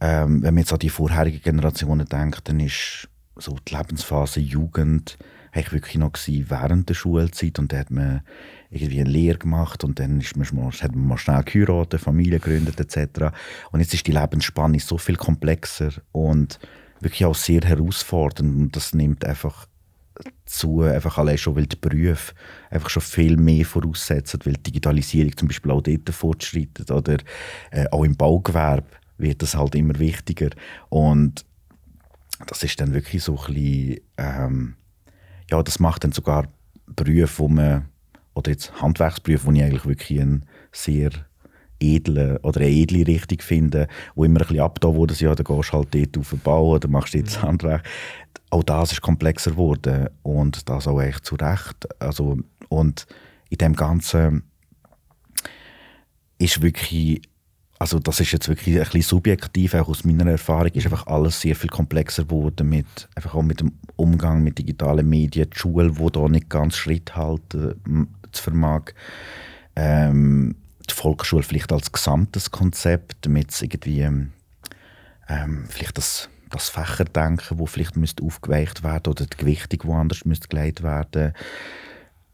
Ähm, 0.00 0.42
wenn 0.42 0.54
man 0.54 0.62
jetzt 0.62 0.72
an 0.72 0.78
die 0.78 0.90
vorherigen 0.90 1.40
Generationen 1.40 2.06
denkt, 2.06 2.48
dann 2.48 2.60
ist 2.60 3.08
so 3.36 3.56
die 3.66 3.74
Lebensphase 3.74 4.40
Jugend 4.40 5.16
eigentlich 5.52 5.72
wirklich 5.72 5.96
noch 5.96 6.12
während 6.26 6.88
der 6.88 6.94
Schulzeit 6.94 7.58
und 7.58 7.72
da 7.72 7.78
hat 7.78 7.90
man 7.90 8.22
irgendwie 8.70 9.00
eine 9.00 9.10
Lehre 9.10 9.38
gemacht 9.38 9.84
und 9.84 9.98
dann 9.98 10.20
ist 10.20 10.34
man, 10.34 10.46
hat 10.46 10.94
man 10.94 11.06
mal 11.06 11.18
schnell 11.18 11.42
geheiratet, 11.42 12.00
Familie 12.00 12.40
gegründet 12.40 12.80
etc. 12.80 13.34
Und 13.70 13.80
jetzt 13.80 13.92
ist 13.92 14.06
die 14.06 14.12
Lebensspanne 14.12 14.80
so 14.80 14.96
viel 14.96 15.16
komplexer 15.16 15.90
und 16.10 16.58
wirklich 17.00 17.26
auch 17.26 17.34
sehr 17.34 17.60
herausfordernd 17.60 18.56
und 18.56 18.76
das 18.76 18.94
nimmt 18.94 19.24
einfach 19.26 19.66
zu, 20.44 20.82
einfach 20.82 21.18
allein 21.18 21.38
schon, 21.38 21.56
weil 21.56 21.66
die 21.66 21.76
Berufe 21.76 22.34
einfach 22.70 22.90
schon 22.90 23.02
viel 23.02 23.36
mehr 23.36 23.64
voraussetzen, 23.64 24.40
weil 24.44 24.54
die 24.54 24.64
Digitalisierung 24.64 25.36
zum 25.36 25.48
Beispiel 25.48 25.70
auch 25.70 25.82
dort 25.82 26.10
fortschreitet 26.10 26.90
oder 26.90 27.18
äh, 27.70 27.86
auch 27.90 28.04
im 28.04 28.16
Baugewerbe 28.16 28.86
wird 29.18 29.42
das 29.42 29.56
halt 29.56 29.74
immer 29.74 29.98
wichtiger 29.98 30.50
und 30.88 31.44
das 32.46 32.62
ist 32.62 32.80
dann 32.80 32.92
wirklich 32.92 33.22
so 33.22 33.38
ein 33.38 33.54
bisschen, 33.54 34.00
ähm, 34.16 34.74
ja, 35.50 35.62
das 35.62 35.78
macht 35.78 36.04
dann 36.04 36.12
sogar 36.12 36.48
Berufe, 36.86 37.38
wo 37.38 37.48
man, 37.48 37.88
oder 38.34 38.50
jetzt 38.50 38.80
Handwerksberufe, 38.80 39.46
wo 39.46 39.52
ich 39.52 39.62
eigentlich 39.62 39.86
wirklich 39.86 40.20
ein 40.20 40.44
sehr 40.72 41.10
edle 41.82 42.38
oder 42.42 42.60
eine 42.60 42.70
edle 42.70 43.06
Richtung 43.06 43.40
finde, 43.40 43.88
wo 44.14 44.24
immer 44.24 44.40
ein 44.40 44.46
bisschen 44.46 44.60
abgetan 44.60 44.94
wurde, 44.94 45.14
ja, 45.14 45.34
dann 45.34 45.44
gehst 45.44 45.72
du 45.72 45.72
halt 45.72 45.94
dort 45.94 46.18
auf 46.18 46.30
den 46.30 46.38
Bau 46.40 46.68
oder 46.70 46.88
machst 46.88 47.14
jetzt 47.14 47.38
mhm. 47.38 47.48
Handwerk. 47.48 47.88
Auch 48.52 48.62
das 48.62 48.92
ist 48.92 49.00
komplexer 49.00 49.52
geworden 49.52 50.10
und 50.22 50.68
das 50.68 50.86
auch 50.86 51.00
echt 51.00 51.24
zu 51.24 51.36
Recht. 51.36 51.88
Also, 51.98 52.36
und 52.68 53.06
in 53.48 53.56
dem 53.56 53.72
Ganzen 53.72 54.42
ist 56.36 56.60
wirklich, 56.60 57.22
also 57.78 57.98
das 57.98 58.20
ist 58.20 58.30
jetzt 58.30 58.50
wirklich 58.50 58.76
ein 58.76 58.84
bisschen 58.84 59.00
subjektiv, 59.00 59.72
auch 59.72 59.88
aus 59.88 60.04
meiner 60.04 60.30
Erfahrung, 60.30 60.70
ist 60.72 60.84
einfach 60.84 61.06
alles 61.06 61.40
sehr 61.40 61.56
viel 61.56 61.70
komplexer 61.70 62.24
geworden 62.24 62.68
mit, 62.68 63.08
einfach 63.14 63.34
auch 63.34 63.42
mit 63.42 63.60
dem 63.60 63.72
Umgang 63.96 64.42
mit 64.42 64.58
digitalen 64.58 65.08
Medien, 65.08 65.48
die 65.48 65.58
Schule, 65.58 65.90
die 65.90 66.12
da 66.12 66.28
nicht 66.28 66.50
ganz 66.50 66.76
Schritt 66.76 67.16
halten 67.16 68.08
zu 68.32 68.42
vermag. 68.42 68.92
Ähm, 69.76 70.56
die 70.90 70.92
Volksschule 70.92 71.42
vielleicht 71.42 71.72
als 71.72 71.90
gesamtes 71.90 72.50
Konzept, 72.50 73.26
es 73.26 73.62
irgendwie 73.62 74.02
ähm, 74.02 75.64
vielleicht 75.70 75.96
das, 75.96 76.28
das 76.52 76.68
Fächerdenken, 76.68 77.58
wo 77.58 77.66
vielleicht 77.66 77.96
müsste 77.96 78.22
aufgeweicht 78.22 78.82
werden 78.82 79.10
oder 79.10 79.26
die 79.26 79.36
Gewichtung 79.36 79.80
woanders 79.84 80.24
müsste 80.24 80.48
gelegt 80.48 80.82
werden. 80.82 81.34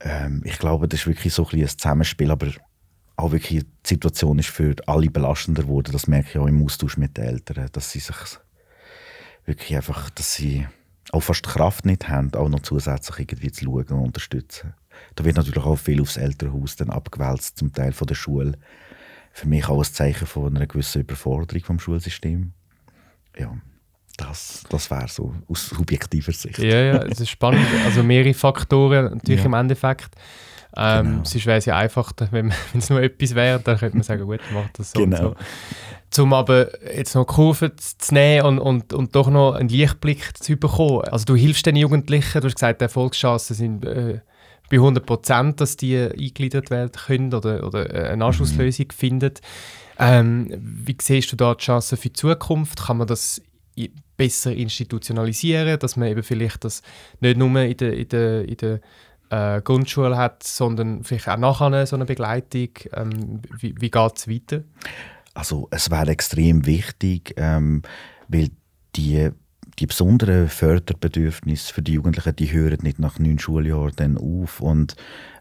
Ähm, 0.01 0.43
ich 0.45 0.59
glaube, 0.59 0.89
das 0.89 1.01
ist 1.01 1.07
wirklich 1.07 1.33
so 1.33 1.47
ein, 1.49 1.61
ein 1.61 1.69
Zusammenspiel, 1.69 2.31
aber 2.31 2.49
auch 3.17 3.33
wirklich 3.33 3.65
die 3.65 3.89
Situation 3.89 4.39
ist 4.39 4.49
für 4.49 4.77
alle 4.87 5.11
belastender 5.11 5.63
geworden. 5.63 5.93
Das 5.93 6.07
merke 6.07 6.31
ich 6.31 6.39
auch 6.39 6.47
im 6.47 6.65
Austausch 6.65 6.97
mit 6.97 7.17
den 7.17 7.25
Eltern, 7.25 7.69
dass 7.73 7.91
sie 7.91 7.99
sich 7.99 8.17
wirklich 9.45 9.77
einfach, 9.77 10.11
dass 10.11 10.35
sie 10.35 10.67
auch 11.11 11.23
fast 11.23 11.45
die 11.45 11.51
Kraft 11.51 11.85
nicht 11.87 12.09
haben, 12.09 12.33
auch 12.35 12.49
noch 12.49 12.61
zusätzlich 12.61 13.19
irgendwie 13.21 13.51
zu 13.51 13.65
schauen 13.65 13.87
und 13.89 14.05
unterstützen. 14.07 14.75
Da 15.15 15.25
wird 15.25 15.37
natürlich 15.37 15.65
auch 15.65 15.77
viel 15.77 16.01
aufs 16.01 16.17
Elternhaus 16.17 16.77
dann 16.77 16.91
abgewälzt, 16.91 17.59
zum 17.59 17.73
Teil 17.73 17.93
von 17.93 18.07
der 18.07 18.15
Schule. 18.15 18.53
Für 19.33 19.49
mich 19.49 19.69
auch 19.69 19.79
ein 19.79 19.85
Zeichen 19.85 20.27
von 20.27 20.57
einer 20.57 20.67
gewissen 20.67 21.03
Überforderung 21.03 21.65
vom 21.65 21.81
Schulsystem. 21.81 22.53
Ja, 23.37 23.57
das, 24.19 24.65
das 24.69 24.91
wäre 24.91 25.09
so 25.09 25.33
aus 25.49 25.69
subjektiver 25.69 26.33
Sicht. 26.33 26.59
Ja, 26.59 26.81
ja, 26.81 27.03
es 27.05 27.21
ist 27.21 27.31
spannend. 27.31 27.65
Also 27.87 28.03
mehrere 28.03 28.35
Faktoren 28.35 29.15
natürlich 29.15 29.41
ja. 29.41 29.47
im 29.47 29.55
Endeffekt. 29.55 30.11
Ähm, 30.77 31.07
genau. 31.07 31.25
Sonst 31.25 31.47
wäre 31.47 31.59
es 31.59 31.65
ja 31.65 31.77
einfach, 31.77 32.13
wenn 32.31 32.53
es 32.75 32.91
nur 32.91 33.01
etwas 33.01 33.35
wäre, 33.35 33.61
dann 33.61 33.79
könnte 33.79 33.97
man 33.97 34.03
sagen, 34.03 34.27
gut, 34.27 34.41
macht 34.53 34.79
das 34.79 34.91
so 34.91 35.01
genau. 35.01 35.35
so. 36.11 36.23
Um 36.23 36.33
aber 36.33 36.69
jetzt 36.95 37.15
noch 37.15 37.27
Kurven 37.27 37.73
zu 37.77 38.15
nehmen 38.15 38.45
und, 38.45 38.59
und, 38.59 38.93
und 38.93 39.15
doch 39.15 39.31
noch 39.31 39.55
einen 39.55 39.69
Lichtblick 39.69 40.37
zu 40.37 40.57
bekommen. 40.57 41.03
Also 41.03 41.25
du 41.25 41.37
hilfst 41.37 41.65
den 41.65 41.77
Jugendlichen, 41.77 42.41
du 42.41 42.47
hast 42.47 42.55
gesagt, 42.55 42.81
die 42.81 42.85
Erfolgschancen 42.85 43.55
sind 43.55 43.85
äh, 43.85 44.21
bei 44.69 44.77
100 44.77 45.07
Prozent, 45.07 45.61
dass 45.61 45.77
die 45.77 45.97
eingegliedert 45.97 46.71
werden 46.71 46.93
können 46.93 47.33
oder, 47.33 47.65
oder 47.65 47.95
äh, 47.95 48.09
eine 48.09 48.25
Anschlusslösung 48.25 48.87
mhm. 48.87 48.95
finden. 48.95 49.35
Ähm, 49.99 50.49
wie 50.61 50.97
siehst 51.01 51.33
du 51.33 51.37
da 51.37 51.55
die 51.55 51.65
Chancen 51.65 51.99
für 51.99 52.09
die 52.09 52.13
Zukunft? 52.15 52.87
Kann 52.87 52.99
man 52.99 53.07
das 53.07 53.43
besser 54.17 54.53
institutionalisieren, 54.53 55.79
dass 55.79 55.97
man 55.97 56.09
eben 56.09 56.23
vielleicht 56.23 56.65
das 56.65 56.83
nicht 57.21 57.37
nur 57.39 57.61
in 57.61 57.77
der, 57.77 57.93
in 57.93 58.09
der, 58.09 58.49
in 58.49 58.57
der 58.57 58.81
äh, 59.31 59.61
Grundschule 59.63 60.17
hat, 60.17 60.43
sondern 60.43 61.05
vielleicht 61.05 61.29
auch 61.29 61.39
nachher 61.39 61.87
so 61.87 61.97
eine 61.97 62.05
Begleitung. 62.05 62.71
Ähm, 62.95 63.41
wie 63.59 63.75
wie 63.79 63.91
geht 63.91 64.17
es 64.17 64.29
weiter? 64.29 64.65
Also 65.35 65.69
es 65.71 65.91
wäre 65.91 66.11
extrem 66.11 66.67
wichtig, 66.67 67.35
ähm, 67.37 67.83
weil 68.29 68.51
die 68.97 69.31
die 69.79 69.87
besonderen 69.87 70.49
Förderbedürfnisse 70.49 71.73
für 71.73 71.83
die 71.83 71.93
Jugendlichen, 71.93 72.35
die 72.35 72.51
hören 72.51 72.79
nicht 72.83 72.99
nach 72.99 73.19
neun 73.19 73.39
Schuljahren 73.39 73.93
dann 73.95 74.19
auf 74.19 74.61
und 74.61 74.97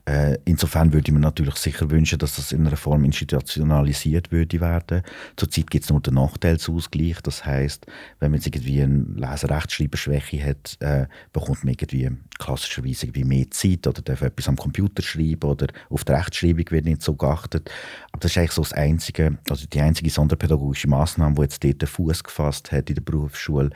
Äh, 0.07 0.37
insofern 0.45 0.93
würde 0.93 1.09
ich 1.09 1.13
mir 1.13 1.19
natürlich 1.19 1.55
sicher 1.55 1.89
wünschen, 1.89 2.17
dass 2.17 2.37
das 2.37 2.53
in 2.53 2.65
einer 2.65 2.77
Form 2.77 3.03
institutionalisiert 3.03 4.31
würde 4.31 4.61
werden. 4.61 5.01
Zurzeit 5.35 5.69
gibt 5.69 5.83
es 5.83 5.89
nur 5.89 5.99
den 5.99 6.13
Nachteilsausgleich. 6.13 7.19
Das 7.23 7.45
heißt, 7.45 7.85
wenn 8.21 8.31
man 8.31 8.39
jetzt 8.39 8.47
irgendwie 8.47 8.81
eine 8.81 9.05
Leserechtschreiberschwäche 9.15 10.41
hat, 10.45 10.77
äh, 10.79 11.07
bekommt 11.33 11.65
man 11.65 11.73
irgendwie 11.73 12.09
klassischerweise 12.39 13.07
irgendwie 13.07 13.25
mehr 13.25 13.51
Zeit 13.51 13.85
oder 13.85 14.01
darf 14.01 14.21
etwas 14.21 14.47
am 14.47 14.55
Computer 14.55 15.03
schreiben 15.03 15.43
oder 15.43 15.67
auf 15.89 16.05
die 16.05 16.13
Rechtschreibung 16.13 16.65
wird 16.69 16.85
nicht 16.85 17.01
so 17.01 17.13
geachtet. 17.13 17.69
Aber 18.13 18.21
das 18.21 18.31
ist 18.31 18.37
eigentlich 18.37 18.51
so 18.51 18.61
das 18.61 18.73
einzige, 18.73 19.37
also 19.49 19.67
die 19.67 19.81
einzige 19.81 20.09
sonderpädagogische 20.09 20.87
Maßnahme, 20.87 21.35
die 21.35 21.41
jetzt 21.41 21.61
dort 21.61 21.81
den 21.81 21.87
Fuß 21.87 22.23
gefasst 22.23 22.71
hat 22.71 22.87
in 22.89 22.95
der 22.95 23.01
Berufsschule. 23.01 23.71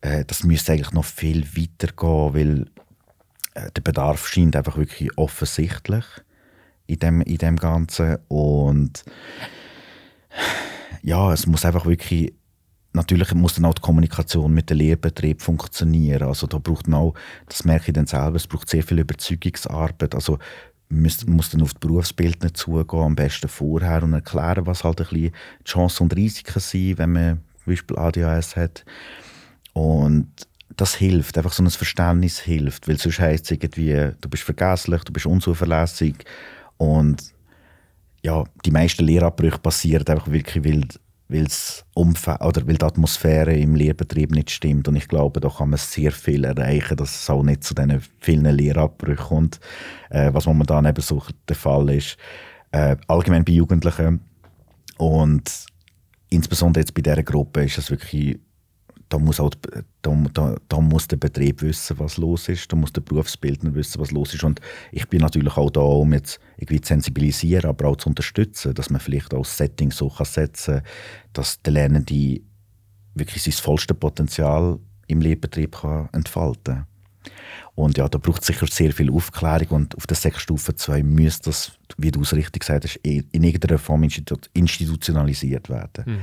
Äh, 0.00 0.24
das 0.24 0.42
müsste 0.42 0.72
eigentlich 0.72 0.92
noch 0.92 1.04
viel 1.04 1.46
weiter 1.56 1.92
gehen, 1.92 2.34
weil 2.34 2.66
der 3.54 3.82
Bedarf 3.82 4.28
scheint 4.28 4.56
einfach 4.56 4.76
wirklich 4.76 5.16
offensichtlich 5.18 6.04
in 6.86 6.98
dem, 6.98 7.20
in 7.22 7.38
dem 7.38 7.56
Ganzen. 7.56 8.18
Und 8.28 9.04
ja, 11.02 11.32
es 11.32 11.46
muss 11.46 11.64
einfach 11.64 11.86
wirklich, 11.86 12.34
natürlich 12.92 13.34
muss 13.34 13.54
dann 13.54 13.64
auch 13.64 13.74
die 13.74 13.82
Kommunikation 13.82 14.52
mit 14.52 14.70
dem 14.70 14.78
Lehrbetrieb 14.78 15.42
funktionieren. 15.42 16.28
Also 16.28 16.46
da 16.46 16.58
braucht 16.58 16.88
man 16.88 17.00
auch, 17.00 17.14
das 17.48 17.64
merke 17.64 17.88
ich 17.88 17.94
dann 17.94 18.06
selber, 18.06 18.36
es 18.36 18.46
braucht 18.46 18.68
sehr 18.68 18.82
viel 18.82 18.98
Überzeugungsarbeit. 18.98 20.14
Also 20.14 20.38
man 20.88 21.02
muss, 21.02 21.26
muss 21.26 21.50
dann 21.50 21.62
auf 21.62 21.74
die 21.74 21.86
Berufsbildner 21.86 22.52
zugehen, 22.52 23.02
am 23.02 23.14
besten 23.14 23.48
vorher 23.48 24.02
und 24.02 24.12
erklären, 24.12 24.66
was 24.66 24.84
halt 24.84 25.00
ein 25.00 25.06
bisschen 25.06 25.32
die 25.60 25.70
Chancen 25.70 26.04
und 26.04 26.16
Risiken 26.16 26.60
sind, 26.60 26.98
wenn 26.98 27.12
man 27.12 27.40
zum 27.62 27.72
Beispiel 27.72 27.98
ADHS 27.98 28.56
hat. 28.56 28.84
Und 29.72 30.28
das 30.76 30.94
hilft, 30.94 31.36
einfach 31.36 31.52
so 31.52 31.62
ein 31.62 31.70
Verständnis 31.70 32.38
hilft, 32.40 32.88
weil 32.88 32.98
sonst 32.98 33.20
heisst 33.20 33.44
es 33.46 33.50
irgendwie, 33.50 34.12
du 34.20 34.28
bist 34.28 34.44
vergesslich, 34.44 35.02
du 35.04 35.12
bist 35.12 35.26
unzuverlässig 35.26 36.16
und 36.76 37.34
ja, 38.22 38.44
die 38.64 38.70
meisten 38.70 39.04
Lehrabbrüche 39.04 39.58
passieren 39.58 40.06
einfach 40.06 40.30
wirklich, 40.30 40.64
weil, 40.64 41.46
Umfeld, 41.94 42.40
oder 42.40 42.66
weil 42.66 42.76
die 42.76 42.84
Atmosphäre 42.84 43.54
im 43.54 43.74
Lehrbetrieb 43.74 44.32
nicht 44.32 44.50
stimmt 44.50 44.88
und 44.88 44.96
ich 44.96 45.08
glaube, 45.08 45.40
da 45.40 45.48
kann 45.48 45.70
man 45.70 45.78
sehr 45.78 46.12
viel 46.12 46.44
erreichen, 46.44 46.96
dass 46.96 47.22
es 47.22 47.30
auch 47.30 47.42
nicht 47.42 47.64
zu 47.64 47.74
diesen 47.74 48.02
vielen 48.20 48.44
Lehrabbrüchen 48.44 49.26
kommt, 49.26 49.60
äh, 50.10 50.32
was 50.32 50.46
momentan 50.46 50.86
eben 50.86 51.00
so 51.00 51.22
der 51.48 51.56
Fall 51.56 51.90
ist, 51.90 52.16
äh, 52.72 52.96
allgemein 53.06 53.44
bei 53.44 53.52
Jugendlichen 53.52 54.20
und 54.98 55.50
insbesondere 56.30 56.82
jetzt 56.82 56.94
bei 56.94 57.02
dieser 57.02 57.22
Gruppe 57.22 57.64
ist 57.64 57.78
es 57.78 57.90
wirklich 57.90 58.38
da 59.10 59.18
muss, 59.18 59.40
auch, 59.40 59.50
da, 60.02 60.14
da, 60.32 60.56
da, 60.68 60.80
muss 60.80 61.08
der 61.08 61.16
Betrieb 61.16 61.62
wissen, 61.62 61.98
was 61.98 62.16
los 62.16 62.48
ist, 62.48 62.72
da 62.72 62.76
muss 62.76 62.92
der 62.92 63.00
Berufsbildner 63.00 63.74
wissen, 63.74 64.00
was 64.00 64.12
los 64.12 64.32
ist. 64.34 64.44
Und 64.44 64.60
ich 64.92 65.06
bin 65.08 65.20
natürlich 65.20 65.56
auch 65.56 65.70
da, 65.70 65.80
um 65.80 66.12
jetzt 66.12 66.38
irgendwie 66.56 66.80
zu 66.80 66.88
sensibilisieren, 66.88 67.68
aber 67.68 67.88
auch 67.88 67.96
zu 67.96 68.08
unterstützen, 68.08 68.72
dass 68.72 68.88
man 68.88 69.00
vielleicht 69.00 69.34
auch 69.34 69.44
Setting 69.44 69.90
so 69.90 70.08
kann 70.08 70.26
setzen 70.26 70.76
kann, 70.76 70.84
dass 71.32 71.60
der 71.60 71.72
Lernende 71.72 72.40
wirklich 73.14 73.42
sein 73.42 73.52
vollstes 73.52 73.96
Potenzial 73.98 74.78
im 75.08 75.20
Lehrbetrieb 75.20 75.76
kann 75.80 76.08
entfalten 76.12 76.76
kann. 76.76 76.86
Und 77.74 77.98
ja, 77.98 78.08
da 78.08 78.18
braucht 78.18 78.42
es 78.42 78.46
sicher 78.46 78.66
sehr 78.68 78.92
viel 78.92 79.10
Aufklärung 79.10 79.68
und 79.70 79.96
auf 79.96 80.06
der 80.06 80.16
Sechsstufe 80.16 80.74
2 80.74 81.02
müsste 81.02 81.50
das, 81.50 81.72
wie 81.96 82.12
du 82.12 82.20
es 82.22 82.32
richtig 82.32 82.60
gesagt 82.60 82.84
hast, 82.84 82.96
in 82.96 83.42
irgendeiner 83.42 83.78
Form 83.78 84.04
institutionalisiert 84.04 85.68
werden. 85.68 86.04
Mhm 86.06 86.20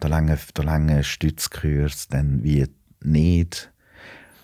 da 0.00 0.08
lange, 0.08 0.38
da 0.54 0.62
lange 0.62 1.04
Stützkurs 1.04 2.08
dann 2.08 2.42
wie 2.42 2.66
nicht. 3.02 3.70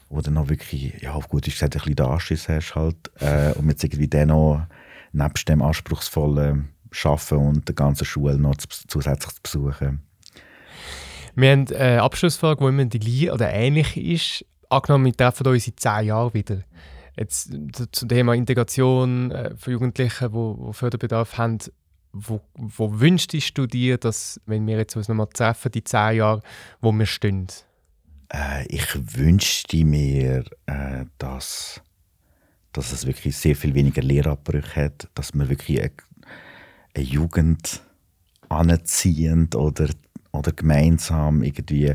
Oder 0.08 0.30
noch 0.30 0.48
wirklich, 0.48 1.02
ja, 1.02 1.12
auf 1.12 1.28
gut 1.28 1.48
ist 1.48 1.54
gesagt, 1.54 1.74
ein 1.74 1.80
bisschen 1.80 1.96
den 1.96 2.06
Anschiss 2.06 2.48
hast 2.48 2.74
halt. 2.74 3.10
Äh, 3.20 3.52
und 3.54 3.68
jetzt 3.68 3.82
irgendwie 3.82 4.08
dann 4.08 4.28
noch 4.28 4.66
nebst 5.12 5.48
dem 5.48 5.62
anspruchsvollen 5.62 6.68
Arbeiten 7.04 7.34
und 7.34 7.68
der 7.68 7.74
ganzen 7.74 8.04
Schule 8.04 8.38
noch 8.38 8.56
zusätzlich 8.56 9.34
zu 9.34 9.42
besuchen. 9.42 10.02
Wir 11.34 11.50
haben 11.52 11.66
eine 11.68 12.02
Abschlussfrage, 12.02 12.60
die 12.60 12.68
immer 12.68 12.84
die 12.84 12.98
gleiche 12.98 13.32
oder 13.32 13.52
ähnlich 13.52 13.96
ist. 13.96 14.44
Angenommen, 14.70 15.06
wir 15.06 15.16
treffen 15.16 15.46
uns 15.46 15.66
in 15.66 15.76
zehn 15.76 16.06
Jahren 16.06 16.32
wieder. 16.34 16.62
Jetzt 17.16 17.50
zum 17.92 18.08
Thema 18.08 18.34
Integration 18.34 19.30
äh, 19.30 19.54
für 19.56 19.72
Jugendliche, 19.72 20.30
die 20.30 20.72
Förderbedarf 20.72 21.38
haben 21.38 21.58
wo, 22.16 22.40
wo 22.54 23.00
wünschst 23.00 23.56
du 23.56 23.66
dir, 23.66 23.98
dass, 23.98 24.40
wenn 24.46 24.66
wir 24.66 24.76
jetzt 24.76 24.96
uns 24.96 25.08
nochmal 25.08 25.28
treffen, 25.32 25.70
die 25.72 25.84
zehn 25.84 26.16
Jahre, 26.16 26.42
wo 26.80 26.92
wir 26.92 27.06
stehen? 27.06 27.46
Äh, 28.32 28.66
ich 28.68 28.86
wünschte 29.16 29.84
mir, 29.84 30.44
äh, 30.66 31.04
dass, 31.18 31.80
dass 32.72 32.92
es 32.92 33.06
wirklich 33.06 33.36
sehr 33.36 33.56
viel 33.56 33.74
weniger 33.74 34.02
Lehrabbrüche 34.02 34.84
hat, 34.84 35.08
dass 35.14 35.34
man 35.34 35.48
wirklich 35.48 35.80
eine, 35.80 35.92
eine 36.94 37.04
Jugend 37.04 37.82
anziehend 38.48 39.54
oder, 39.54 39.88
oder 40.32 40.52
gemeinsam 40.52 41.42
irgendwie 41.42 41.94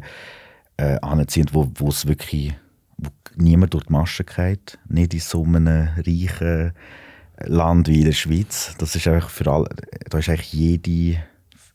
äh, 0.77 0.99
anziehend, 1.01 1.53
wo, 1.53 1.71
wo 1.75 1.89
es 1.89 2.07
wirklich 2.07 2.53
wo 2.97 3.09
niemand 3.35 3.73
durch 3.73 3.85
die 3.85 3.93
Maschen 3.93 4.25
geht, 4.25 4.77
nicht 4.87 5.13
in 5.13 5.19
so 5.19 5.43
einem 5.43 5.89
reichen 5.97 6.73
Land 7.45 7.87
wie 7.87 7.99
in 7.99 8.05
der 8.05 8.11
Schweiz. 8.13 8.75
Das 8.77 8.95
ist 8.95 9.07
einfach 9.07 9.29
für 9.29 9.51
alle, 9.51 9.69
da 10.09 10.17
ist 10.17 10.29
eigentlich 10.29 10.53
jede, 10.53 11.23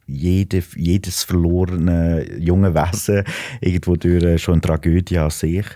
jede, 0.07 0.62
jedes 0.74 1.22
verlorene 1.22 2.38
junge 2.38 2.74
Wesen 2.74 3.24
irgendwo 3.61 3.96
durch 3.96 4.42
schon 4.42 4.55
eine 4.55 4.61
Tragödie 4.62 5.18
an 5.18 5.31
sich. 5.31 5.66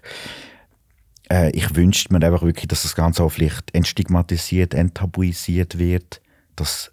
Äh, 1.31 1.51
ich 1.51 1.75
wünschte 1.75 2.13
mir 2.13 2.25
einfach 2.25 2.43
wirklich, 2.43 2.69
dass 2.69 2.83
das 2.83 2.95
Ganze 2.95 3.23
auch 3.23 3.31
vielleicht 3.31 3.75
entstigmatisiert, 3.75 4.75
enttabuisiert 4.75 5.79
wird, 5.79 6.21
dass 6.57 6.93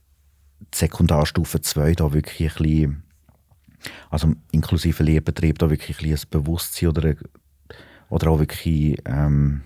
die 0.74 0.78
Sekundarstufe 0.78 1.62
2 1.62 1.94
da 1.94 2.14
wirklich 2.14 2.52
ein 2.52 2.64
bisschen, 2.64 3.04
also 4.10 4.34
inklusive 4.52 5.04
Lehrbetrieb, 5.04 5.60
da 5.60 5.70
wirklich 5.70 6.02
ein, 6.04 6.14
ein 6.14 6.20
Bewusstsein 6.30 6.90
oder, 6.90 7.16
oder 8.10 8.30
auch 8.30 8.40
wirklich 8.40 8.98
ähm, 9.06 9.62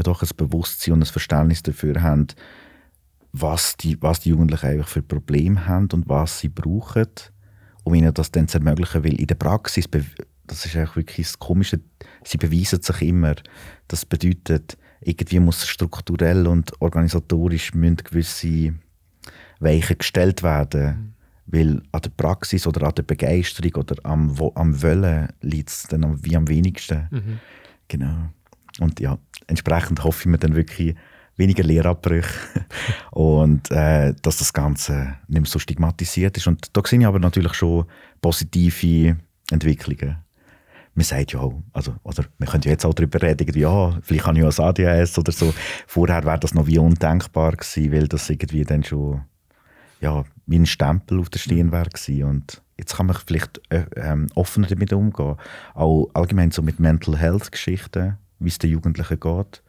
ja 0.00 0.02
doch 0.02 0.22
ein 0.22 0.28
Bewusstsein 0.36 0.94
und 0.94 1.02
ein 1.02 1.06
Verständnis 1.06 1.62
dafür 1.62 2.02
haben, 2.02 2.26
was 3.32 3.76
die, 3.76 4.00
was 4.02 4.20
die 4.20 4.30
Jugendlichen 4.30 4.66
eigentlich 4.66 4.88
für 4.88 5.02
Probleme 5.02 5.66
haben 5.66 5.88
und 5.92 6.08
was 6.08 6.40
sie 6.40 6.48
brauchen, 6.48 7.06
um 7.84 7.94
ihnen 7.94 8.12
das 8.12 8.32
dann 8.32 8.48
zu 8.48 8.58
ermöglichen. 8.58 9.04
Weil 9.04 9.20
in 9.20 9.26
der 9.26 9.36
Praxis, 9.36 9.86
das 10.46 10.66
ist 10.66 10.76
eigentlich 10.76 10.96
wirklich 10.96 11.26
das 11.26 11.38
Komische, 11.38 11.80
sie 12.24 12.38
beweisen 12.38 12.82
sich 12.82 13.02
immer. 13.02 13.36
Das 13.88 14.04
bedeutet, 14.04 14.76
irgendwie 15.00 15.40
muss 15.40 15.66
strukturell 15.66 16.46
und 16.46 16.72
organisatorisch 16.80 17.74
müssen 17.74 17.98
gewisse 17.98 18.74
Weichen 19.60 19.98
gestellt 19.98 20.42
werden. 20.42 20.86
Mhm. 20.86 21.14
Weil 21.52 21.82
an 21.92 22.02
der 22.02 22.10
Praxis 22.10 22.66
oder 22.66 22.86
an 22.86 22.94
der 22.94 23.02
Begeisterung 23.02 23.74
oder 23.74 23.96
am, 24.04 24.36
am 24.54 24.82
Wollen 24.82 25.28
liegt 25.40 25.68
es 25.68 25.82
dann 25.84 26.24
wie 26.24 26.36
am 26.36 26.48
wenigsten. 26.48 27.08
Mhm. 27.10 27.40
Genau. 27.88 28.30
Und 28.80 28.98
ja, 28.98 29.18
entsprechend 29.46 30.02
hoffe 30.02 30.20
ich 30.22 30.26
mir 30.26 30.38
dann 30.38 30.56
wirklich, 30.56 30.96
weniger 31.40 31.64
Lehrabbrüche 31.64 32.28
und 33.10 33.70
äh, 33.72 34.14
dass 34.22 34.36
das 34.36 34.52
Ganze 34.52 35.16
nicht 35.26 35.40
mehr 35.40 35.50
so 35.50 35.58
stigmatisiert 35.58 36.36
ist. 36.36 36.46
Und 36.46 36.76
da 36.76 36.82
sehe 36.84 37.00
ich 37.00 37.06
aber 37.06 37.18
natürlich 37.18 37.54
schon 37.54 37.86
positive 38.20 39.16
Entwicklungen. 39.50 40.18
Man 40.94 41.04
sagt 41.04 41.32
ja 41.32 41.40
auch, 41.40 41.62
also, 41.72 41.94
oder 42.02 42.24
wir 42.38 42.46
können 42.46 42.62
ja 42.64 42.72
jetzt 42.72 42.84
auch 42.84 42.94
darüber 42.94 43.22
reden, 43.22 43.58
ja, 43.58 43.98
vielleicht 44.02 44.26
habe 44.26 44.38
ich 44.38 44.44
ja 44.44 44.64
ein 44.64 44.68
ADHS 44.68 45.18
oder 45.18 45.32
so. 45.32 45.54
Vorher 45.86 46.24
wäre 46.24 46.38
das 46.38 46.52
noch 46.52 46.66
wie 46.66 46.78
undenkbar 46.78 47.52
gewesen, 47.52 47.92
weil 47.92 48.08
das 48.08 48.28
irgendwie 48.28 48.64
dann 48.64 48.84
schon 48.84 49.22
ja, 50.00 50.24
wie 50.46 50.58
ein 50.58 50.66
Stempel 50.66 51.20
auf 51.20 51.30
der 51.30 51.38
Stirn 51.38 51.72
wäre 51.72 51.88
gewesen. 51.88 52.24
Und 52.24 52.62
jetzt 52.78 52.96
kann 52.96 53.06
man 53.06 53.16
vielleicht 53.16 53.60
äh, 53.68 53.84
ähm, 53.96 54.28
offener 54.34 54.66
damit 54.66 54.92
umgehen. 54.92 55.36
Auch 55.74 56.10
allgemein 56.14 56.50
so 56.50 56.62
mit 56.62 56.80
Mental 56.80 57.16
Health 57.16 57.52
Geschichten, 57.52 58.18
wie 58.40 58.48
es 58.48 58.58
den 58.58 58.70
Jugendlichen 58.70 59.20
geht. 59.20 59.62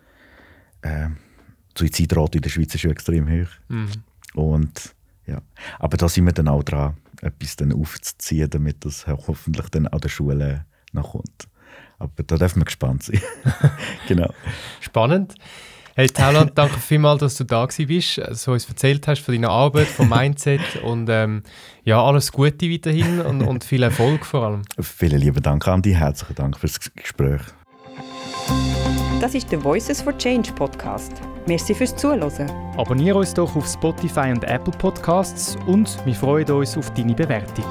Äh, 0.81 1.09
die 1.77 1.79
Suizidrate 1.79 2.37
in 2.37 2.41
der 2.41 2.49
Schweiz 2.49 2.73
ist 2.73 2.81
schon 2.81 2.91
extrem 2.91 3.29
hoch. 3.29 3.49
Mhm. 3.69 3.91
Und, 4.33 4.95
ja. 5.27 5.41
Aber 5.79 5.97
da 5.97 6.09
sind 6.09 6.25
wir 6.25 6.33
dann 6.33 6.47
auch 6.47 6.63
dran, 6.63 6.97
etwas 7.21 7.55
dann 7.55 7.73
aufzuziehen, 7.73 8.49
damit 8.49 8.83
das 8.85 9.05
hoffentlich 9.07 9.69
dann 9.69 9.87
an 9.87 9.99
der 9.99 10.09
Schule 10.09 10.65
nachkommt. 10.91 11.47
Aber 11.99 12.23
da 12.23 12.37
dürfen 12.37 12.61
wir 12.61 12.65
gespannt 12.65 13.03
sein. 13.03 13.21
genau. 14.07 14.33
Spannend. 14.79 15.35
Hey 15.93 16.07
Tauland, 16.07 16.53
danke 16.55 16.79
vielmals, 16.79 17.19
dass 17.19 17.35
du 17.35 17.43
da 17.43 17.65
bist, 17.65 18.21
so 18.31 18.53
uns 18.53 18.67
erzählt 18.67 19.07
hast 19.07 19.21
von 19.21 19.33
deiner 19.33 19.49
Arbeit, 19.49 19.87
vom 19.87 20.09
Mindset 20.17 20.77
und 20.83 21.09
ähm, 21.09 21.43
ja, 21.83 22.01
alles 22.01 22.31
Gute 22.31 22.71
weiterhin 22.71 23.19
und, 23.19 23.41
und 23.41 23.63
viel 23.65 23.83
Erfolg 23.83 24.25
vor 24.25 24.45
allem. 24.45 24.61
Vielen 24.79 25.19
lieben 25.19 25.43
Dank, 25.43 25.67
Andi. 25.67 25.93
Herzlichen 25.93 26.35
Dank 26.35 26.57
fürs 26.57 26.79
Gespräch. 26.95 27.41
Das 29.19 29.35
ist 29.35 29.51
der 29.51 29.63
Voices 29.63 30.01
for 30.01 30.17
Change 30.17 30.51
Podcast. 30.53 31.13
Merci 31.47 31.73
fürs 31.73 31.95
Zuhören. 31.95 32.51
Abonniere 32.77 33.19
uns 33.19 33.33
doch 33.33 33.55
auf 33.55 33.67
Spotify 33.67 34.31
und 34.31 34.43
Apple 34.43 34.73
Podcasts 34.77 35.57
und 35.67 35.97
wir 36.05 36.15
freuen 36.15 36.49
uns 36.51 36.77
auf 36.77 36.93
deine 36.93 37.13
Bewertung. 37.13 37.65